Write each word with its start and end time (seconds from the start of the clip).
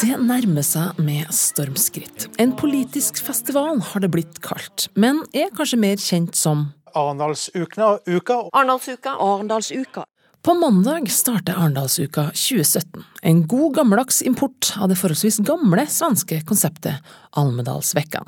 Det 0.00 0.14
nærmer 0.16 0.64
seg 0.64 0.96
med 1.04 1.28
stormskritt. 1.34 2.30
En 2.40 2.54
politisk 2.56 3.18
festival 3.20 3.82
har 3.84 4.00
det 4.00 4.08
blitt 4.14 4.38
kalt, 4.40 4.86
men 4.96 5.18
er 5.36 5.50
kanskje 5.52 5.76
mer 5.76 5.98
kjent 6.00 6.38
som 6.38 6.70
Arendalsuka. 6.96 7.98
Arendalsuka. 8.56 9.12
Arendalsuka. 9.12 10.04
På 10.40 10.54
mandag 10.56 11.10
starter 11.12 11.52
Arendalsuka 11.52 12.30
2017, 12.32 13.04
en 13.28 13.42
god 13.46 13.74
gammeldags 13.76 14.22
import 14.24 14.70
av 14.80 14.88
det 14.88 14.96
forholdsvis 14.96 15.42
gamle 15.44 15.84
svenske 15.92 16.38
konseptet 16.48 17.12
Almedalsvekkan. 17.36 18.24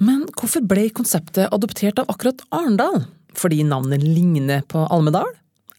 Men 0.00 0.22
hvorfor 0.32 0.64
ble 0.64 0.86
konseptet 0.96 1.52
adoptert 1.52 2.00
av 2.00 2.08
akkurat 2.14 2.40
Arendal? 2.48 3.02
Fordi 3.36 3.60
navnet 3.68 4.00
ligner 4.00 4.64
på 4.64 4.86
Almedal? 4.88 5.28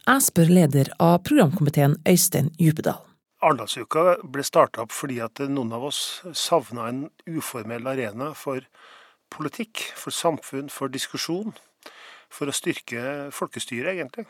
Jeg 0.05 0.27
spør 0.27 0.53
leder 0.59 0.93
av 1.01 1.23
programkomiteen 1.25 1.97
Øystein 2.05 2.53
Djupedal. 2.61 3.01
Arendalsuka 3.43 4.17
ble 4.23 4.43
starta 4.47 4.85
opp 4.85 4.93
fordi 4.95 5.19
at 5.23 5.41
noen 5.51 5.73
av 5.75 5.83
oss 5.89 6.01
savna 6.37 6.87
en 6.89 7.03
uformell 7.27 7.87
arena 7.91 8.31
for 8.37 8.63
politikk, 9.33 9.81
for 9.99 10.15
samfunn, 10.15 10.71
for 10.71 10.91
diskusjon. 10.93 11.55
For 12.33 12.49
å 12.49 12.55
styrke 12.55 13.29
folkestyret, 13.35 13.93
egentlig. 13.93 14.25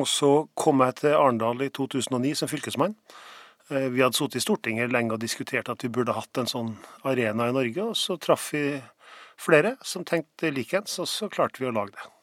Og 0.00 0.08
så 0.10 0.30
kom 0.58 0.82
jeg 0.82 0.96
til 1.02 1.14
Arendal 1.14 1.62
i 1.62 1.70
2009 1.70 2.34
som 2.40 2.50
fylkesmann. 2.50 2.96
Eh, 3.70 3.86
vi 3.94 4.02
hadde 4.02 4.18
sittet 4.18 4.40
i 4.40 4.44
Stortinget 4.44 4.92
lenge 4.92 5.14
og 5.14 5.22
diskutert 5.22 5.70
at 5.70 5.84
vi 5.84 5.92
burde 5.94 6.16
hatt 6.16 6.40
en 6.40 6.50
sånn 6.50 6.74
arena 7.06 7.48
i 7.48 7.54
Norge. 7.54 7.90
Og 7.92 7.96
så 7.98 8.18
traff 8.18 8.50
vi 8.56 8.64
flere 9.38 9.76
som 9.86 10.04
tenkte 10.04 10.50
likeens, 10.54 10.98
og 10.98 11.08
så 11.10 11.30
klarte 11.30 11.62
vi 11.62 11.70
å 11.70 11.74
lage 11.74 11.94
det. 11.94 12.13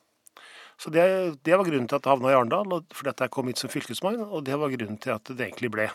Så 0.81 0.89
det, 0.89 1.03
det, 1.45 1.53
var 1.53 1.67
grunnen 1.67 1.85
til 1.85 1.99
at 1.99 2.03
det 2.05 2.09
havna 2.09 2.31
i 2.31 2.35
Arendal, 2.35 2.79
fordi 2.89 3.11
at 3.11 3.21
jeg 3.21 3.31
kom 3.35 3.49
hit 3.51 3.59
som 3.61 3.69
fylkesmann, 3.69 4.23
og 4.25 4.47
det 4.47 4.57
var 4.57 4.71
grunnen 4.73 4.97
til 4.97 5.13
at 5.13 5.29
det 5.29 5.45
egentlig 5.45 5.69
ble. 5.75 5.85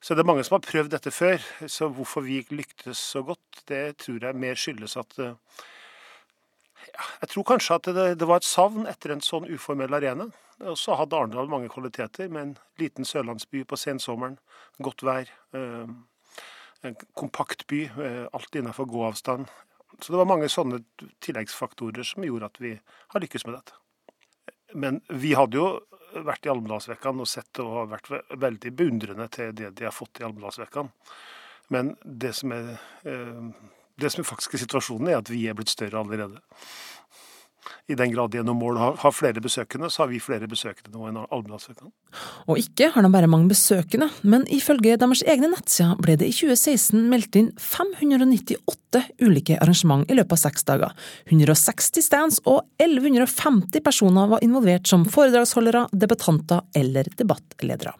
Så 0.00 0.16
det 0.16 0.22
er 0.24 0.28
mange 0.30 0.44
som 0.46 0.56
har 0.56 0.64
prøvd 0.64 0.94
dette 0.94 1.12
før, 1.12 1.42
så 1.68 1.90
hvorfor 1.92 2.24
vi 2.24 2.38
lyktes 2.48 3.00
så 3.12 3.20
godt, 3.26 3.60
det 3.68 3.98
tror 4.00 4.24
jeg 4.24 4.40
mer 4.40 4.56
skyldes 4.56 4.96
at 4.96 5.12
ja, 5.20 7.04
Jeg 7.20 7.28
tror 7.34 7.44
kanskje 7.52 7.76
at 7.76 7.92
det, 7.92 8.08
det, 8.20 8.28
var 8.28 8.40
et 8.40 8.48
savn 8.48 8.88
etter 8.88 9.12
en 9.12 9.24
sånn 9.24 9.48
uformell 9.52 9.96
arena. 10.00 10.30
Og 10.64 10.78
så 10.80 10.96
hadde 10.96 11.16
Arendal 11.18 11.52
mange 11.52 11.68
kvaliteter, 11.68 12.30
med 12.32 12.42
en 12.42 12.56
liten 12.80 13.04
sørlandsby 13.04 13.66
på 13.68 13.76
sensommeren, 13.76 14.38
godt 14.80 15.04
vær, 15.04 15.28
eh, 15.52 15.88
en 16.88 16.96
kompakt 17.12 17.66
by, 17.68 17.84
eh, 17.84 18.24
alt 18.32 18.56
innenfor 18.56 18.88
gåavstand. 18.88 19.50
Så 20.00 20.12
det 20.12 20.20
var 20.22 20.30
mange 20.32 20.48
sånne 20.48 20.80
tilleggsfaktorer 21.24 22.04
som 22.04 22.24
gjorde 22.24 22.48
at 22.48 22.62
vi 22.62 22.78
har 23.12 23.20
lykkes 23.20 23.44
med 23.44 23.58
dette. 23.58 23.76
Men 24.74 25.00
vi 25.08 25.34
hadde 25.38 25.60
jo 25.60 25.68
vært 26.26 26.46
i 26.46 26.50
Almedalsvekkan 26.52 27.20
og 27.22 27.28
sett 27.28 27.60
og 27.62 27.90
vært 27.92 28.10
veldig 28.40 28.72
beundrende 28.76 29.28
til 29.32 29.54
det 29.56 29.72
de 29.78 29.86
har 29.88 29.94
fått 29.94 30.20
i 30.20 30.26
Almedalsvekkan. 30.26 30.90
Men 31.74 31.94
det 32.02 32.32
som, 32.38 32.52
er, 32.54 32.76
eh, 33.04 33.48
det 33.98 34.12
som 34.12 34.22
er 34.22 34.28
faktisk 34.28 34.56
situasjonen, 34.58 35.10
er 35.10 35.18
at 35.20 35.30
vi 35.32 35.46
er 35.48 35.56
blitt 35.58 35.72
større 35.72 36.00
allerede 36.00 36.42
i 37.88 37.96
den 37.98 38.12
grad 38.14 38.32
de 38.32 38.40
gjennom 38.40 38.58
mål 38.60 38.78
har, 38.80 38.96
har 39.02 39.14
flere 39.14 39.42
besøkende, 39.42 39.90
så 39.92 40.04
har 40.04 40.10
vi 40.10 40.20
flere 40.22 40.48
besøkende 40.50 40.94
nå 40.94 41.08
enn 41.08 41.20
Almedalsvekene. 41.24 41.92
Og 42.50 42.60
ikke 42.60 42.90
har 42.94 43.04
de 43.04 43.12
bare 43.12 43.30
mange 43.30 43.50
besøkende, 43.52 44.08
men 44.22 44.46
ifølge 44.52 44.98
deres 45.00 45.24
egne 45.26 45.50
nettsider 45.52 46.00
ble 46.02 46.16
det 46.20 46.30
i 46.30 46.34
2016 46.34 47.06
meldt 47.10 47.38
inn 47.38 47.52
598 47.60 49.04
ulike 49.22 49.58
arrangement 49.60 50.06
i 50.10 50.16
løpet 50.18 50.36
av 50.36 50.42
seks 50.46 50.66
dager. 50.68 50.96
160 51.28 52.06
stands 52.06 52.42
og 52.44 52.62
1150 52.82 53.84
personer 53.84 54.30
var 54.34 54.44
involvert 54.46 54.88
som 54.88 55.06
foredragsholdere, 55.08 55.86
debattanter 55.92 56.64
eller 56.76 57.08
debattledere. 57.18 57.96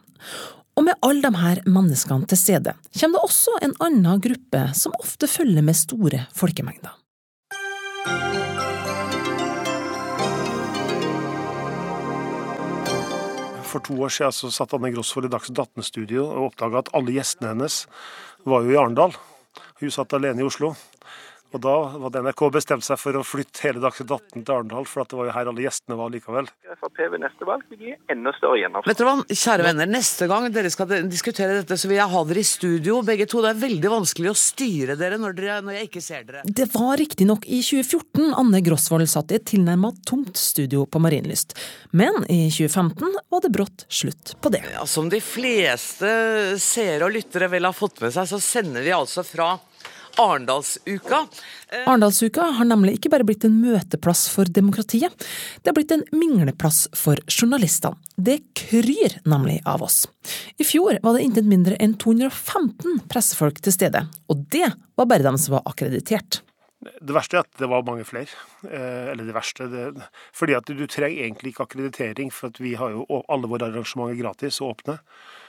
Og 0.77 0.85
med 0.85 0.99
alle 1.01 1.31
her 1.41 1.63
menneskene 1.65 2.29
til 2.29 2.37
stede, 2.37 2.75
kommer 2.99 3.17
det 3.17 3.25
også 3.25 3.57
en 3.65 3.75
annen 3.81 4.21
gruppe 4.21 4.67
som 4.77 4.93
ofte 5.01 5.29
følger 5.29 5.65
med 5.65 5.77
store 5.77 6.27
folkemengder. 6.37 6.93
For 13.67 13.83
to 13.83 13.97
år 13.99 14.13
siden 14.13 14.31
så 14.31 14.49
satt 14.53 14.73
Anne 14.77 14.93
Grosvold 14.93 15.27
i 15.27 15.31
Dagsnytt 15.33 15.59
18-studio 15.59 16.23
og 16.23 16.53
oppdaga 16.53 16.79
at 16.79 16.91
alle 16.95 17.11
gjestene 17.17 17.51
hennes 17.51 17.81
var 18.47 18.63
jo 18.63 18.71
i 18.71 18.77
Arendal. 18.79 19.11
Hun 19.81 19.91
satt 19.91 20.15
alene 20.15 20.39
i 20.39 20.47
Oslo. 20.47 20.71
Og 21.55 21.61
da 21.63 21.75
hadde 21.93 22.21
NRK 22.25 22.41
bestemt 22.51 22.83
seg 22.83 22.99
for 22.99 23.15
å 23.15 23.23
flytte 23.23 23.63
hele 23.63 23.79
Dagsnytt 23.79 24.09
18 24.11 24.43
til 24.43 24.53
Arendal, 24.53 24.87
for 24.89 25.03
at 25.03 25.11
det 25.11 25.19
var 25.19 25.29
jo 25.29 25.35
her 25.37 25.49
alle 25.51 25.63
gjestene 25.63 25.97
var 25.99 26.11
likevel. 26.11 26.49
Frp 26.77 26.99
ved 27.13 27.21
neste 27.23 27.47
valg 27.47 27.63
vil 27.71 27.85
gi 27.85 27.93
enda 28.11 28.33
større 28.35 28.59
gjennomslag. 28.59 28.91
Vet 28.91 28.99
dere 28.99 29.13
hva, 29.13 29.37
kjære 29.43 29.67
venner, 29.69 29.89
neste 29.91 30.27
gang 30.27 30.47
dere 30.53 30.71
skal 30.73 30.91
diskutere 31.07 31.61
dette, 31.61 31.77
så 31.79 31.89
vil 31.89 32.01
jeg 32.01 32.11
ha 32.11 32.23
dere 32.27 32.43
i 32.43 32.47
studio, 32.47 32.99
begge 33.07 33.29
to. 33.31 33.41
Det 33.45 33.53
er 33.53 33.61
veldig 33.61 33.93
vanskelig 33.93 34.33
å 34.33 34.35
styre 34.37 34.97
dere 34.99 35.19
når, 35.21 35.37
dere, 35.37 35.59
når 35.63 35.79
jeg 35.79 35.89
ikke 35.89 36.03
ser 36.03 36.27
dere. 36.27 36.43
Det 36.59 36.67
var 36.73 36.99
riktignok 36.99 37.47
i 37.47 37.61
2014 37.63 38.35
Anne 38.43 38.61
Grosvold 38.65 39.07
satt 39.07 39.31
i 39.31 39.39
et 39.39 39.47
tilnærma 39.47 39.93
tomt 40.07 40.35
studio 40.39 40.83
på 40.89 41.01
Marienlyst. 41.03 41.55
Men 41.95 42.25
i 42.27 42.49
2015 42.51 43.15
var 43.31 43.45
det 43.45 43.53
brått 43.55 43.87
slutt 43.87 44.35
på 44.43 44.51
det. 44.51 44.65
Ja, 44.75 44.83
som 44.89 45.07
de 45.13 45.23
fleste 45.23 46.11
seere 46.59 47.07
og 47.07 47.15
lyttere 47.15 47.47
vel 47.51 47.69
har 47.69 47.77
fått 47.77 48.03
med 48.03 48.11
seg, 48.15 48.27
så 48.29 48.41
sender 48.43 48.83
vi 48.83 48.95
altså 48.95 49.23
fra 49.23 49.53
Arendalsuka. 50.17 51.27
Eh, 51.69 51.83
Arendalsuka 51.83 52.41
har 52.57 52.65
nemlig 52.65 52.97
ikke 52.97 53.11
bare 53.13 53.27
blitt 53.27 53.45
en 53.45 53.59
møteplass 53.61 54.25
for 54.33 54.49
demokratiet, 54.49 55.13
det 55.61 55.71
har 55.71 55.77
blitt 55.77 55.93
en 55.93 56.05
mingleplass 56.15 56.87
for 56.97 57.21
journalistene. 57.29 57.99
Det 58.17 58.39
kryr 58.57 59.19
nemlig 59.29 59.59
av 59.65 59.85
oss. 59.85 60.05
I 60.57 60.65
fjor 60.65 60.97
var 61.03 61.17
det 61.17 61.27
intet 61.27 61.47
mindre 61.49 61.77
enn 61.81 61.93
215 62.01 63.03
pressefolk 63.11 63.61
til 63.61 63.75
stede, 63.75 64.07
og 64.27 64.45
det 64.53 64.71
var 64.97 65.09
bare 65.09 65.25
dem 65.25 65.37
som 65.41 65.59
var 65.59 65.67
akkreditert. 65.69 66.41
Det 66.77 67.13
verste 67.13 67.39
er 67.39 67.45
at 67.45 67.57
det 67.59 67.69
var 67.69 67.85
mange 67.85 68.05
flere. 68.05 68.29
Eh, 68.69 69.11
eller 69.11 69.25
det 69.25 69.35
verste 69.35 69.65
det, 69.71 69.87
Fordi 70.33 70.53
at 70.53 70.69
du 70.69 70.85
trenger 70.87 71.25
egentlig 71.25 71.53
ikke 71.53 71.65
akkreditering, 71.65 72.31
for 72.31 72.49
at 72.51 72.61
vi 72.61 72.75
har 72.77 72.93
jo 72.93 73.05
alle 73.27 73.49
våre 73.49 73.69
arrangementer 73.69 74.19
gratis 74.21 74.61
og 74.61 74.77
åpne. 74.77 74.99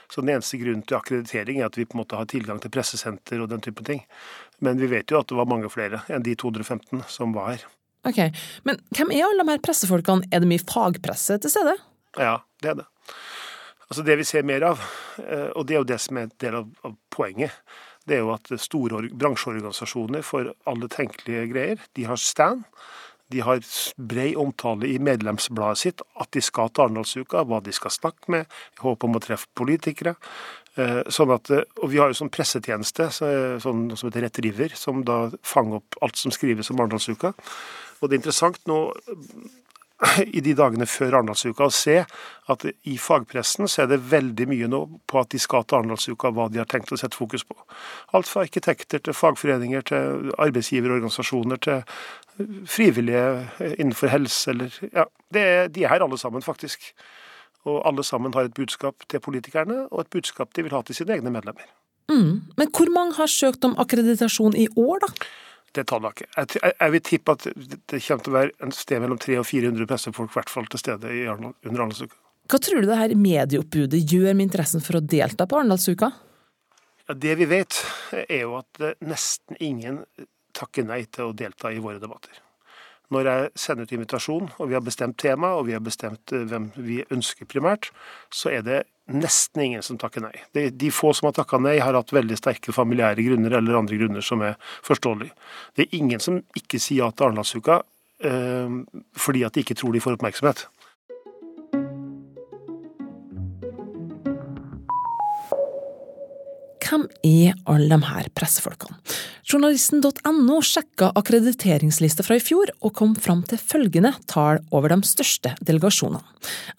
Så 0.09 0.23
den 0.23 0.33
eneste 0.33 0.57
grunnen 0.57 0.85
til 0.87 0.97
akkreditering 0.97 1.59
er 1.59 1.69
at 1.69 1.77
vi 1.77 1.85
på 1.85 1.97
en 1.97 2.01
måte 2.01 2.17
har 2.17 2.29
tilgang 2.29 2.61
til 2.61 2.71
pressesenter 2.73 3.41
og 3.43 3.51
den 3.51 3.61
type 3.61 3.83
ting. 3.85 4.01
Men 4.63 4.79
vi 4.81 4.89
vet 4.89 5.11
jo 5.11 5.19
at 5.21 5.29
det 5.29 5.37
var 5.37 5.49
mange 5.49 5.69
flere 5.71 6.01
enn 6.09 6.25
de 6.25 6.33
215 6.39 7.03
som 7.11 7.35
var 7.37 7.53
her. 7.53 7.67
Ok, 8.07 8.19
Men 8.63 8.79
hvem 8.95 9.11
er 9.11 9.25
alle 9.27 9.43
de 9.43 9.51
her 9.51 9.61
pressefolkene? 9.63 10.29
Er 10.31 10.41
det 10.41 10.49
mye 10.49 10.63
fagpresse 10.63 11.37
til 11.43 11.51
stede? 11.51 11.75
Ja, 12.17 12.39
det 12.63 12.71
er 12.71 12.79
det. 12.81 12.87
Altså 13.89 14.03
Det 14.05 14.17
vi 14.17 14.23
ser 14.23 14.43
mer 14.45 14.63
av, 14.63 14.81
eh, 15.17 15.49
og 15.57 15.67
det 15.67 15.75
er 15.75 15.81
jo 15.81 15.91
det 15.91 15.99
som 16.01 16.17
er 16.17 16.27
en 16.27 16.35
del 16.39 16.55
av, 16.61 16.67
av 16.85 16.95
poenget, 17.09 17.51
det 18.07 18.17
er 18.17 18.23
jo 18.23 18.33
at 18.33 18.49
store 18.61 19.09
bransjeorganisasjoner 19.09 20.23
for 20.25 20.53
alle 20.69 20.89
tenkelige 20.89 21.47
greier, 21.51 21.81
de 21.97 22.05
har 22.09 22.17
stand. 22.21 22.63
De 23.29 23.43
har 23.45 23.61
bred 23.97 24.37
omtale 24.41 24.89
i 24.89 24.97
medlemsbladet 24.99 25.81
sitt 25.81 26.01
at 26.19 26.31
de 26.33 26.41
skal 26.41 26.71
til 26.73 26.87
Arendalsuka, 26.87 27.43
hva 27.45 27.61
de 27.65 27.73
skal 27.75 27.93
snakke 27.93 28.33
med, 28.33 28.49
i 28.79 28.81
håp 28.81 29.05
om 29.05 29.19
å 29.19 29.23
treffe 29.23 29.49
politikere. 29.57 30.15
Eh, 30.79 31.01
sånn 31.11 31.33
at, 31.33 31.49
eh, 31.51 31.65
og 31.81 31.89
Vi 31.89 31.97
har 31.97 32.09
jo 32.09 32.17
sånn 32.17 32.33
pressetjeneste 32.33 33.09
sånn, 33.11 33.97
som 33.97 34.09
heter 34.09 34.27
Retriever, 34.27 34.75
som 34.75 35.03
da 35.03 35.29
fanger 35.43 35.81
opp 35.81 35.95
alt 36.01 36.15
som 36.15 36.31
skrives 36.31 36.69
om 36.71 36.79
Arendalsuka. 36.79 37.33
Og 38.01 38.09
det 38.09 38.15
er 38.15 38.21
interessant 38.21 38.59
nå 38.65 38.93
i 40.37 40.39
de 40.39 40.53
dagene 40.55 40.87
før 40.87 41.17
Arendalsuka 41.19 41.67
å 41.67 41.73
se 41.73 41.97
at 42.49 42.65
i 42.87 42.95
fagpressen 43.01 43.67
så 43.67 43.83
er 43.83 43.89
det 43.91 43.99
veldig 44.11 44.47
mye 44.47 44.69
nå 44.71 44.79
på 45.09 45.19
at 45.19 45.33
de 45.33 45.41
skal 45.41 45.65
til 45.65 45.81
Arendalsuka, 45.81 46.31
hva 46.31 46.47
de 46.49 46.61
har 46.61 46.69
tenkt 46.69 46.93
å 46.95 46.99
sette 46.99 47.19
fokus 47.19 47.43
på. 47.43 47.57
Alt 48.15 48.29
fra 48.29 48.45
arkitekter 48.47 49.03
til 49.03 49.17
fagforeninger 49.17 49.85
til 49.91 50.31
arbeidsgiverorganisasjoner 50.39 51.59
til 51.65 51.83
frivillige 52.69 53.23
innenfor 53.77 54.11
helse 54.13 54.53
eller 54.53 54.77
Ja, 54.93 55.05
er, 55.35 55.67
de 55.67 55.83
er 55.83 55.91
her 55.93 56.05
alle 56.05 56.17
sammen, 56.17 56.43
faktisk. 56.45 56.91
Og 57.67 57.81
alle 57.87 58.03
sammen 58.03 58.33
har 58.33 58.47
et 58.47 58.55
budskap 58.55 59.03
til 59.11 59.19
politikerne, 59.19 59.87
og 59.91 60.05
et 60.05 60.09
budskap 60.09 60.53
de 60.55 60.63
vil 60.63 60.73
ha 60.73 60.81
til 60.81 60.95
sine 60.95 61.17
egne 61.17 61.33
medlemmer. 61.33 61.67
Mm. 62.09 62.41
Men 62.57 62.71
hvor 62.73 62.89
mange 62.93 63.17
har 63.19 63.29
søkt 63.29 63.65
om 63.67 63.75
akkreditasjon 63.77 64.55
i 64.57 64.67
år, 64.75 65.03
da? 65.03 65.11
Det 65.75 65.85
tallet 65.85 66.15
ikke. 66.15 66.29
Jeg, 66.37 66.71
jeg, 66.71 66.91
vil 66.91 67.03
tippe 67.05 67.35
at 67.35 67.43
det 67.45 67.99
kommer 68.01 68.23
til 68.23 68.31
å 68.31 68.37
være 68.37 68.55
en 68.65 68.73
sted 68.73 69.03
mellom 69.03 69.19
300 69.21 69.43
og 69.43 69.45
400 69.45 69.89
pressefolk 69.91 70.33
hvert 70.33 70.49
fall 70.49 70.65
til 70.71 70.81
stede 70.81 71.11
i 71.13 71.27
under 71.29 71.53
Arendalsuka. 71.67 72.17
Hva 72.49 72.57
tror 72.65 72.81
du 72.81 72.89
det 72.89 72.97
her 72.97 73.13
medieoppbudet 73.13 73.99
gjør 74.09 74.33
med 74.33 74.47
interessen 74.47 74.81
for 74.81 74.97
å 74.97 75.03
delta 75.05 75.45
på 75.45 75.59
Arendalsuka? 75.59 76.09
Ja, 77.05 77.13
det 77.13 77.35
vi 77.37 77.45
vet, 77.49 77.77
er 78.25 78.47
jo 78.47 78.57
at 78.57 78.81
nesten 79.05 79.59
ingen 79.61 80.01
takker 80.59 80.87
nei 80.87 81.03
til 81.07 81.29
å 81.29 81.35
delta 81.35 81.71
i 81.73 81.81
våre 81.83 82.01
debatter. 82.01 82.37
Når 83.09 83.25
jeg 83.25 83.49
sender 83.57 83.87
ut 83.87 83.93
invitasjon, 83.95 84.49
og 84.61 84.69
vi 84.69 84.75
har 84.77 84.85
bestemt 84.85 85.17
tema, 85.17 85.55
og 85.57 85.65
vi 85.65 85.73
har 85.73 85.81
bestemt 85.81 86.33
eh, 86.35 86.45
hvem 86.49 86.69
vi 86.77 87.01
ønsker 87.09 87.49
primært, 87.49 87.89
så 88.29 88.51
er 88.53 88.65
det 88.65 88.79
nesten 89.09 89.63
ingen 89.65 89.85
som 89.85 89.97
takker 89.97 90.21
nei. 90.21 90.35
De, 90.53 90.67
de 90.69 90.91
få 90.93 91.15
som 91.17 91.29
har 91.29 91.37
takka 91.39 91.57
nei, 91.61 91.79
har 91.81 91.97
hatt 91.97 92.13
veldig 92.13 92.37
sterke 92.37 92.75
familiære 92.75 93.25
grunner 93.25 93.57
eller 93.57 93.79
andre 93.79 93.97
grunner 93.97 94.25
som 94.25 94.43
er 94.45 94.59
forståelige. 94.85 95.33
Det 95.73 95.87
er 95.87 95.97
ingen 95.97 96.21
som 96.21 96.37
ikke 96.57 96.81
sier 96.81 97.07
ja 97.07 97.09
til 97.09 97.29
Arendalsuka 97.29 97.79
eh, 98.29 98.77
fordi 99.17 99.45
at 99.47 99.57
de 99.57 99.65
ikke 99.65 99.79
tror 99.79 99.95
de 99.95 100.03
får 100.05 100.19
oppmerksomhet. 100.19 100.67
Hvem 106.89 107.05
er 107.25 107.57
alle 107.69 107.97
her 108.09 108.29
pressefolkene? 108.37 108.97
Journalisten.no 109.49 110.59
sjekka 110.65 111.11
akkrediteringslista 111.17 112.25
fra 112.25 112.37
i 112.37 112.43
fjor, 112.43 112.71
og 112.85 112.93
kom 112.97 113.15
fram 113.17 113.41
til 113.49 113.61
følgende 113.61 114.11
tall 114.29 114.61
over 114.75 114.93
de 114.93 114.99
største 115.09 115.55
delegasjonene. 115.65 116.21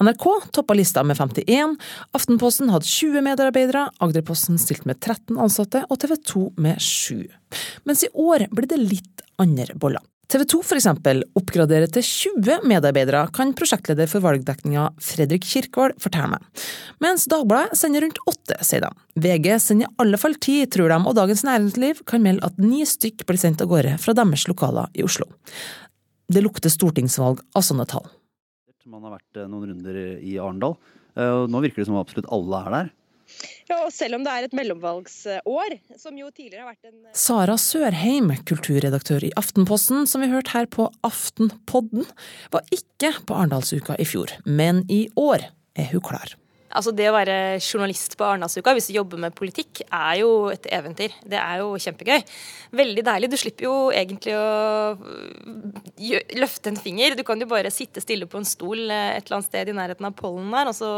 NRK 0.02 0.26
toppa 0.54 0.76
lista 0.78 1.04
med 1.06 1.18
51, 1.18 1.76
Aftenposten 2.16 2.70
hadde 2.74 2.88
20 2.90 3.24
medarbeidere, 3.26 3.88
Agderposten 4.02 4.60
stilte 4.60 4.90
med 4.90 5.00
13 5.00 5.38
ansatte 5.38 5.84
og 5.88 6.02
TV 6.02 6.16
2 6.34 6.46
med 6.62 6.80
7. 6.82 7.26
Mens 7.86 8.06
i 8.06 8.12
år 8.14 8.46
blir 8.54 8.70
det 8.70 8.82
litt 8.82 9.26
andre 9.40 9.74
boller. 9.78 10.09
TV 10.30 10.44
2 10.46 10.60
for 10.62 10.78
eksempel 10.78 11.24
oppgraderer 11.34 11.90
til 11.90 12.04
20 12.06 12.60
medarbeidere, 12.70 13.24
kan 13.34 13.50
prosjektleder 13.58 14.06
for 14.06 14.22
valgdekninga 14.22 14.84
Fredrik 15.02 15.42
Kirkvold 15.42 15.96
fortelle 15.98 16.36
meg. 16.36 16.44
Mens 17.02 17.24
Dagbladet 17.30 17.74
sender 17.80 18.04
rundt 18.04 18.20
åtte, 18.30 18.54
sier 18.62 18.84
de. 18.84 18.90
VG 19.18 19.48
sender 19.58 19.88
i 19.88 19.98
alle 20.04 20.20
fall 20.22 20.36
ti, 20.38 20.60
tror 20.70 20.92
de, 20.92 21.00
og 21.02 21.16
Dagens 21.18 21.42
Næringsliv 21.48 22.04
kan 22.06 22.22
melde 22.22 22.46
at 22.46 22.62
ni 22.62 22.84
stykk 22.86 23.26
blir 23.26 23.42
sendt 23.42 23.64
av 23.64 23.72
gårde 23.72 23.96
fra 23.98 24.14
deres 24.14 24.46
lokaler 24.46 24.94
i 24.94 25.02
Oslo. 25.02 25.26
Det 26.30 26.44
lukter 26.46 26.70
stortingsvalg 26.70 27.42
av 27.58 27.66
sånne 27.66 27.88
tall. 27.90 28.06
Man 28.86 29.02
har 29.06 29.18
vært 29.18 29.42
eh, 29.42 29.50
noen 29.50 29.72
runder 29.72 29.98
i 29.98 30.38
Arendal, 30.38 30.78
eh, 31.18 31.34
og 31.42 31.50
nå 31.50 31.64
virker 31.66 31.82
det 31.82 31.90
som 31.90 31.98
absolutt 31.98 32.30
alle 32.30 32.62
er 32.68 32.76
der. 32.76 32.94
Ja, 33.70 33.84
og 33.86 33.92
selv 33.94 34.18
om 34.18 34.24
det 34.26 34.32
er 34.34 34.48
et 34.48 34.54
mellomvalgsår, 34.56 35.76
som 36.00 36.16
jo 36.18 36.26
tidligere 36.34 36.64
har 36.64 36.72
vært 36.72 36.90
en 36.90 37.14
Sara 37.14 37.54
Sørheim, 37.60 38.32
kulturredaktør 38.48 39.28
i 39.28 39.30
Aftenposten, 39.38 40.08
som 40.10 40.24
vi 40.24 40.30
hørte 40.32 40.56
her 40.56 40.66
på 40.66 40.88
Aftenpodden, 41.06 42.08
var 42.50 42.66
ikke 42.74 43.14
på 43.28 43.38
Arendalsuka 43.38 43.94
i 44.02 44.08
fjor, 44.08 44.34
men 44.44 44.82
i 44.90 45.04
år 45.14 45.46
er 45.78 45.92
hun 45.92 46.02
klar. 46.02 46.34
Altså 46.70 46.92
Det 46.94 47.08
å 47.10 47.14
være 47.14 47.34
journalist 47.58 48.14
på 48.18 48.26
Arendalsuka 48.26 48.74
hvis 48.76 48.90
du 48.90 48.94
jobber 48.94 49.18
med 49.22 49.34
politikk, 49.36 49.82
er 49.86 50.20
jo 50.20 50.30
et 50.52 50.68
eventyr. 50.70 51.14
Det 51.26 51.38
er 51.40 51.62
jo 51.64 51.72
kjempegøy. 51.82 52.20
Veldig 52.78 53.04
deilig. 53.06 53.30
Du 53.32 53.38
slipper 53.40 53.66
jo 53.66 53.74
egentlig 53.90 54.36
å 54.38 54.94
løfte 56.38 56.70
en 56.70 56.78
finger. 56.78 57.16
Du 57.18 57.24
kan 57.26 57.42
jo 57.42 57.48
bare 57.50 57.72
sitte 57.74 58.02
stille 58.04 58.28
på 58.30 58.38
en 58.38 58.46
stol 58.46 58.84
eh, 58.86 59.16
et 59.16 59.26
eller 59.26 59.40
annet 59.40 59.50
sted 59.50 59.72
i 59.72 59.76
nærheten 59.76 60.06
av 60.06 60.14
pollen 60.18 60.52
der, 60.54 60.70
og 60.70 60.76
så 60.78 60.90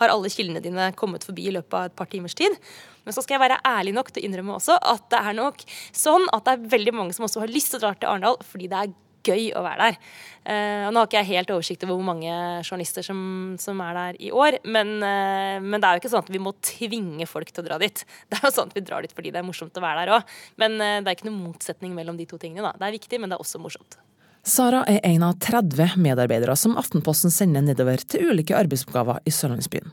har 0.00 0.12
alle 0.12 0.32
kildene 0.32 0.62
dine 0.64 0.90
kommet 0.98 1.24
forbi 1.24 1.48
i 1.48 1.54
løpet 1.56 1.78
av 1.78 1.88
et 1.88 1.96
par 1.96 2.10
timers 2.12 2.36
tid. 2.36 2.58
Men 3.04 3.16
så 3.16 3.24
skal 3.24 3.38
jeg 3.38 3.44
være 3.44 3.62
ærlig 3.68 3.94
nok 3.96 4.12
til 4.12 4.24
å 4.24 4.28
innrømme 4.28 4.58
også 4.58 4.76
at 4.80 5.08
det 5.12 5.20
er 5.20 5.36
nok 5.36 5.64
sånn 5.92 6.28
at 6.32 6.44
det 6.46 6.54
er 6.54 6.68
veldig 6.76 6.94
mange 6.96 7.16
som 7.16 7.26
også 7.26 7.44
har 7.44 7.52
lyst 7.52 7.72
til 7.72 7.80
å 7.80 7.86
dra 7.86 7.96
til 7.96 8.10
Arendal 8.10 8.38
fordi 8.48 8.68
det 8.72 8.80
er 8.80 8.94
gøy 9.24 9.50
å 9.56 9.64
være 9.64 9.88
der. 9.88 9.98
Uh, 10.44 10.86
nå 10.92 11.00
har 11.00 11.08
ikke 11.08 11.20
jeg 11.22 11.30
helt 11.30 11.52
oversikt 11.54 11.84
over 11.86 11.96
hvor 11.96 12.08
mange 12.10 12.32
journalister 12.66 13.06
som, 13.06 13.18
som 13.60 13.80
er 13.80 13.96
der 13.96 14.18
i 14.20 14.32
år, 14.34 14.58
men, 14.68 14.96
uh, 15.00 15.56
men, 15.64 15.78
det 15.80 15.88
er 15.88 15.96
jo 15.96 16.02
ikke 16.02 16.12
sånn 16.12 16.26
at 16.26 16.32
vi 16.34 16.42
må 16.44 16.52
tvinge 16.64 17.28
folk 17.30 17.52
til 17.52 17.64
å 17.64 17.68
dra 17.70 17.78
dit. 17.80 18.04
Det 18.30 18.40
er 18.40 18.48
jo 18.48 18.54
sånn 18.58 18.72
at 18.72 18.76
vi 18.76 18.84
drar 18.84 19.04
dit 19.04 19.14
fordi 19.14 19.32
det 19.32 19.40
er 19.40 19.46
morsomt 19.46 19.76
å 19.78 19.84
være 19.84 20.04
der 20.04 20.18
òg. 20.18 20.34
Men 20.60 20.76
uh, 20.80 20.98
det 21.00 21.08
er 21.08 21.16
ikke 21.16 21.30
noen 21.30 21.46
motsetning 21.52 21.94
mellom 21.96 22.18
de 22.20 22.28
to 22.28 22.40
tingene. 22.40 22.66
Da. 22.66 22.74
Det 22.80 22.90
er 22.90 22.98
viktig, 22.98 23.20
men 23.22 23.32
det 23.32 23.38
er 23.38 23.44
også 23.44 23.62
morsomt. 23.62 23.96
Sara 24.44 24.82
er 24.90 25.00
en 25.08 25.22
av 25.24 25.38
30 25.40 25.96
medarbeidere 26.04 26.52
som 26.60 26.76
Aftenposten 26.76 27.32
sender 27.32 27.64
nedover 27.64 28.02
til 28.04 28.28
ulike 28.28 28.56
arbeidsoppgaver 28.58 29.22
i 29.24 29.32
Sørlandsbyen. 29.32 29.88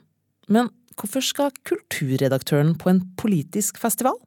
Men 0.52 0.68
hvorfor 1.00 1.24
skal 1.24 1.54
kulturredaktøren 1.68 2.74
på 2.80 2.92
en 2.92 3.00
politisk 3.20 3.80
festival? 3.80 4.20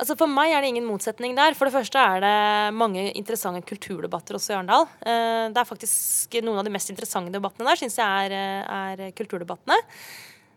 Altså 0.00 0.16
For 0.16 0.32
meg 0.32 0.54
er 0.54 0.64
det 0.64 0.70
ingen 0.72 0.88
motsetning 0.88 1.34
der. 1.36 1.52
For 1.58 1.68
det 1.68 1.74
første 1.74 2.00
er 2.00 2.24
det 2.24 2.36
mange 2.72 3.10
interessante 3.12 3.60
kulturdebatter 3.68 4.38
også 4.38 4.54
i 4.54 4.56
Arendal. 4.56 4.86
Eh, 5.04 5.50
det 5.52 5.60
er 5.60 5.68
faktisk 5.68 6.38
noen 6.40 6.62
av 6.62 6.64
de 6.64 6.72
mest 6.72 6.92
interessante 6.92 7.32
debattene 7.34 7.68
der, 7.68 7.80
syns 7.80 7.98
jeg 8.00 8.30
er, 8.30 8.32
eh, 8.32 9.04
er, 9.10 9.12
kulturdebattene. 9.18 9.76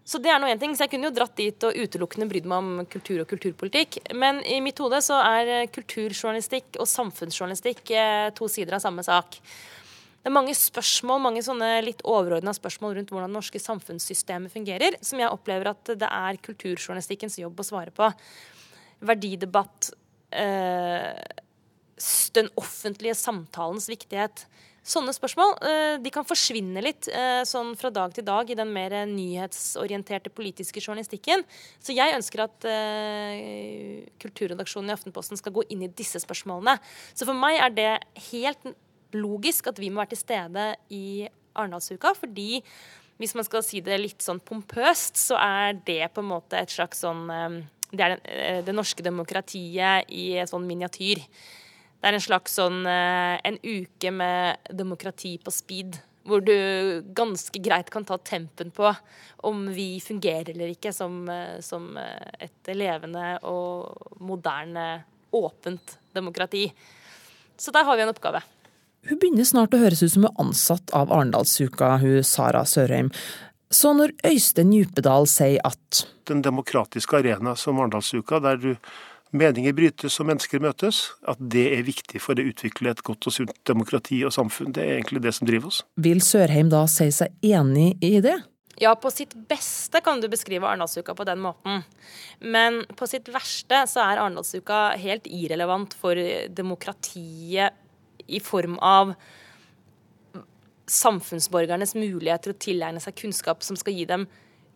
Så 0.07 0.19
det 0.19 0.31
er 0.31 0.39
noe 0.39 0.51
en 0.51 0.59
ting. 0.59 0.75
Så 0.75 0.85
jeg 0.85 0.93
kunne 0.93 1.09
jo 1.09 1.15
dratt 1.15 1.35
dit 1.35 1.67
og 1.67 1.75
utelukkende 1.75 2.29
brydd 2.31 2.47
meg 2.47 2.63
om 2.63 2.87
kultur 2.87 3.19
og 3.23 3.27
kulturpolitikk. 3.27 3.99
Men 4.15 4.39
i 4.47 4.61
mitt 4.63 4.79
hode 4.79 5.03
så 5.03 5.19
er 5.19 5.53
eh, 5.57 5.67
kulturjournalistikk 5.75 6.79
og 6.79 6.87
samfunnsjournalistikk 6.87 7.95
to 8.39 8.47
sider 8.47 8.79
av 8.79 8.85
samme 8.85 9.03
sak. 9.03 9.41
Det 10.23 10.31
er 10.31 10.37
mange 10.39 10.55
spørsmål, 10.55 11.19
mange 11.19 11.43
sånne 11.43 11.81
litt 11.83 11.99
overordna 12.07 12.53
spørsmål 12.55 12.95
rundt 12.95 13.09
hvordan 13.11 13.27
det 13.27 13.35
norske 13.41 13.59
samfunnssystemet 13.59 14.53
fungerer, 14.55 14.95
som 15.03 15.19
jeg 15.19 15.27
opplever 15.27 15.73
at 15.73 15.95
det 15.99 16.07
er 16.07 16.39
kulturjournalistikkens 16.47 17.41
jobb 17.43 17.59
å 17.59 17.67
svare 17.67 17.91
på 17.91 18.07
verdidebatt, 19.03 19.91
eh, 20.31 21.13
den 22.33 22.49
offentlige 22.59 23.15
samtalens 23.15 23.89
viktighet. 23.91 24.47
Sånne 24.83 25.13
spørsmål 25.15 25.53
eh, 25.63 25.93
de 26.03 26.11
kan 26.11 26.25
forsvinne 26.27 26.81
litt 26.83 27.07
eh, 27.07 27.45
sånn 27.47 27.71
fra 27.79 27.87
dag 27.93 28.11
til 28.15 28.25
dag 28.27 28.49
i 28.51 28.57
den 28.59 28.73
mer 28.75 28.91
nyhetsorienterte 29.07 30.31
politiske 30.35 30.81
journalistikken. 30.83 31.45
Så 31.79 31.95
jeg 31.95 32.17
ønsker 32.17 32.43
at 32.43 32.67
eh, 32.67 34.03
kulturredaksjonen 34.19 34.91
i 34.91 34.95
Aftenposten 34.97 35.39
skal 35.39 35.55
gå 35.55 35.63
inn 35.71 35.85
i 35.87 35.91
disse 35.95 36.19
spørsmålene. 36.19 36.75
Så 37.15 37.23
for 37.29 37.37
meg 37.37 37.61
er 37.63 37.71
det 37.77 37.93
helt 38.27 38.67
logisk 39.15 39.71
at 39.71 39.79
vi 39.79 39.87
må 39.93 40.03
være 40.03 40.17
til 40.17 40.23
stede 40.25 40.67
i 40.91 41.05
Arendalsuka, 41.55 42.11
fordi 42.19 42.59
hvis 43.21 43.37
man 43.37 43.47
skal 43.47 43.63
si 43.63 43.79
det 43.85 44.01
litt 44.01 44.25
sånn 44.25 44.41
pompøst, 44.43 45.15
så 45.21 45.39
er 45.39 45.79
det 45.87 46.11
på 46.11 46.19
en 46.25 46.31
måte 46.33 46.59
et 46.59 46.73
slags 46.73 47.05
sånn 47.05 47.29
det 47.93 48.05
er 48.05 48.15
det, 48.15 48.21
eh, 48.25 48.61
det 48.65 48.73
norske 48.75 49.05
demokratiet 49.05 50.09
i 50.09 50.33
sånn 50.49 50.65
miniatyr. 50.67 51.21
Det 52.01 52.09
er 52.09 52.17
en 52.17 52.25
slags 52.25 52.57
sånn 52.57 52.81
eh, 52.89 53.37
en 53.45 53.59
uke 53.61 54.11
med 54.11 54.73
demokrati 54.73 55.37
på 55.37 55.53
speed. 55.53 55.99
Hvor 56.23 56.39
du 56.43 57.03
ganske 57.15 57.59
greit 57.59 57.89
kan 57.91 58.05
ta 58.07 58.17
tempen 58.17 58.71
på 58.71 58.87
om 59.43 59.65
vi 59.75 59.99
fungerer 59.99 60.53
eller 60.53 60.71
ikke 60.71 60.93
som, 60.95 61.27
eh, 61.29 61.59
som 61.61 61.91
et 61.97 62.73
levende 62.73 63.37
og 63.43 64.19
moderne, 64.23 65.03
åpent 65.33 65.97
demokrati. 66.13 66.67
Så 67.57 67.71
der 67.73 67.83
har 67.87 67.97
vi 67.97 68.03
en 68.03 68.11
oppgave. 68.11 68.43
Hun 69.03 69.17
begynner 69.19 69.47
snart 69.47 69.73
å 69.73 69.81
høres 69.81 70.03
ut 70.03 70.11
som 70.13 70.23
hun 70.23 70.29
er 70.29 70.43
ansatt 70.45 70.93
av 70.95 71.11
Arendalsuka, 71.11 71.97
hun 71.99 72.21
Sara 72.23 72.61
Sørheim. 72.69 73.09
Så 73.73 73.93
når 73.97 74.13
Øystein 74.27 74.73
Djupedal 74.73 75.25
sier 75.29 75.63
at 75.65 76.03
Den 76.29 76.43
demokratiske 76.45 77.17
arena 77.19 77.55
som 77.59 77.79
Arendalsuka, 77.81 78.39
der 78.39 78.61
du 78.61 78.75
meninger 79.33 79.73
brytes 79.73 80.19
og 80.21 80.29
mennesker 80.29 80.61
møtes, 80.61 81.07
at 81.27 81.41
det 81.41 81.65
er 81.73 81.85
viktig 81.87 82.21
for 82.21 82.37
å 82.37 82.45
utvikle 82.53 82.93
et 82.93 83.01
godt 83.05 83.27
og 83.27 83.33
sunt 83.33 83.53
demokrati 83.67 84.21
og 84.27 84.33
samfunn. 84.35 84.71
Det 84.75 84.83
er 84.83 84.97
egentlig 84.99 85.23
det 85.25 85.33
som 85.35 85.49
driver 85.49 85.71
oss. 85.73 85.81
Vil 85.97 86.21
Sørheim 86.23 86.69
da 86.71 86.85
si 86.91 87.09
seg 87.11 87.33
enig 87.41 87.95
i 88.05 88.19
det? 88.23 88.37
Ja, 88.81 88.95
på 88.97 89.11
sitt 89.13 89.35
beste 89.49 90.01
kan 90.05 90.21
du 90.21 90.29
beskrive 90.31 90.69
Arendalsuka 90.69 91.13
på 91.17 91.25
den 91.27 91.41
måten. 91.43 91.83
Men 92.41 92.81
på 92.97 93.09
sitt 93.09 93.29
verste 93.33 93.83
så 93.89 94.01
er 94.05 94.21
Arendalsuka 94.21 94.95
helt 95.01 95.29
irrelevant 95.29 95.93
for 95.97 96.17
demokratiet 96.49 97.73
i 98.27 98.39
form 98.41 98.77
av 98.81 99.13
samfunnsborgernes 100.89 101.95
mulighet 101.95 102.45
til 102.45 102.53
å 102.53 102.59
tilegne 102.59 103.01
seg 103.03 103.15
kunnskap 103.19 103.63
som 103.63 103.77
skal 103.79 103.95
gi 103.95 104.07
dem 104.09 104.27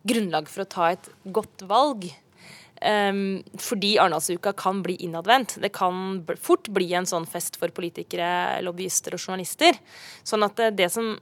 grunnlag 0.08 0.48
for 0.48 0.64
å 0.64 0.70
ta 0.70 0.90
et 0.94 1.10
godt 1.34 1.64
valg. 1.68 2.08
Um, 2.78 3.40
fordi 3.58 3.96
Arendalsuka 3.98 4.52
kan 4.58 4.82
bli 4.84 4.94
innadvendt. 5.02 5.56
Det 5.62 5.72
kan 5.74 6.22
fort 6.40 6.70
bli 6.70 6.92
en 6.94 7.08
sånn 7.10 7.26
fest 7.26 7.58
for 7.58 7.74
politikere, 7.74 8.60
lobbyister 8.62 9.16
og 9.16 9.22
journalister. 9.24 9.78
Sånn 10.26 10.46
at 10.46 10.54
det, 10.60 10.70
det, 10.78 10.88
som, 10.94 11.16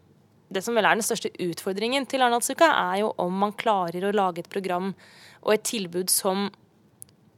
det 0.53 0.63
som, 0.65 0.77
vel 0.77 0.85
er 0.85 0.99
den 0.99 1.07
største 1.07 1.33
utfordringen 1.33 2.05
til 2.11 2.25
Arendalsuka, 2.25 2.69
er 2.93 3.01
jo 3.05 3.15
om 3.23 3.41
man 3.47 3.57
klarer 3.57 4.05
å 4.05 4.15
lage 4.15 4.45
et 4.45 4.53
program 4.53 4.93
og 5.43 5.55
et 5.55 5.65
tilbud 5.67 6.13
som 6.13 6.51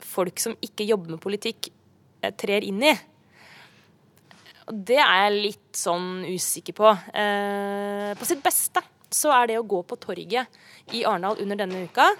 folk 0.02 0.42
som 0.42 0.58
ikke 0.64 0.86
jobber 0.88 1.14
med 1.14 1.22
politikk, 1.22 1.70
eh, 2.22 2.34
trer 2.34 2.66
inn 2.66 2.82
i. 2.82 2.96
Det 4.68 4.98
er 5.00 5.24
jeg 5.24 5.42
litt 5.48 5.78
sånn 5.78 6.26
usikker 6.28 6.76
på. 6.76 6.92
Eh, 7.16 8.12
på 8.18 8.28
sitt 8.28 8.42
beste 8.44 8.82
så 9.08 9.32
er 9.32 9.48
det 9.48 9.58
å 9.60 9.66
gå 9.66 9.80
på 9.88 9.96
torget 10.00 10.92
i 10.92 11.04
Arendal 11.08 11.40
under 11.40 11.56
denne 11.56 11.86
uka 11.88 12.10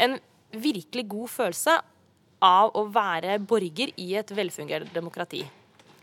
en 0.00 0.16
virkelig 0.50 1.04
god 1.10 1.30
følelse 1.30 1.76
av 2.40 2.72
å 2.78 2.86
være 2.88 3.36
borger 3.44 3.92
i 4.00 4.14
et 4.16 4.32
velfungerende 4.32 4.94
demokrati. 4.96 5.42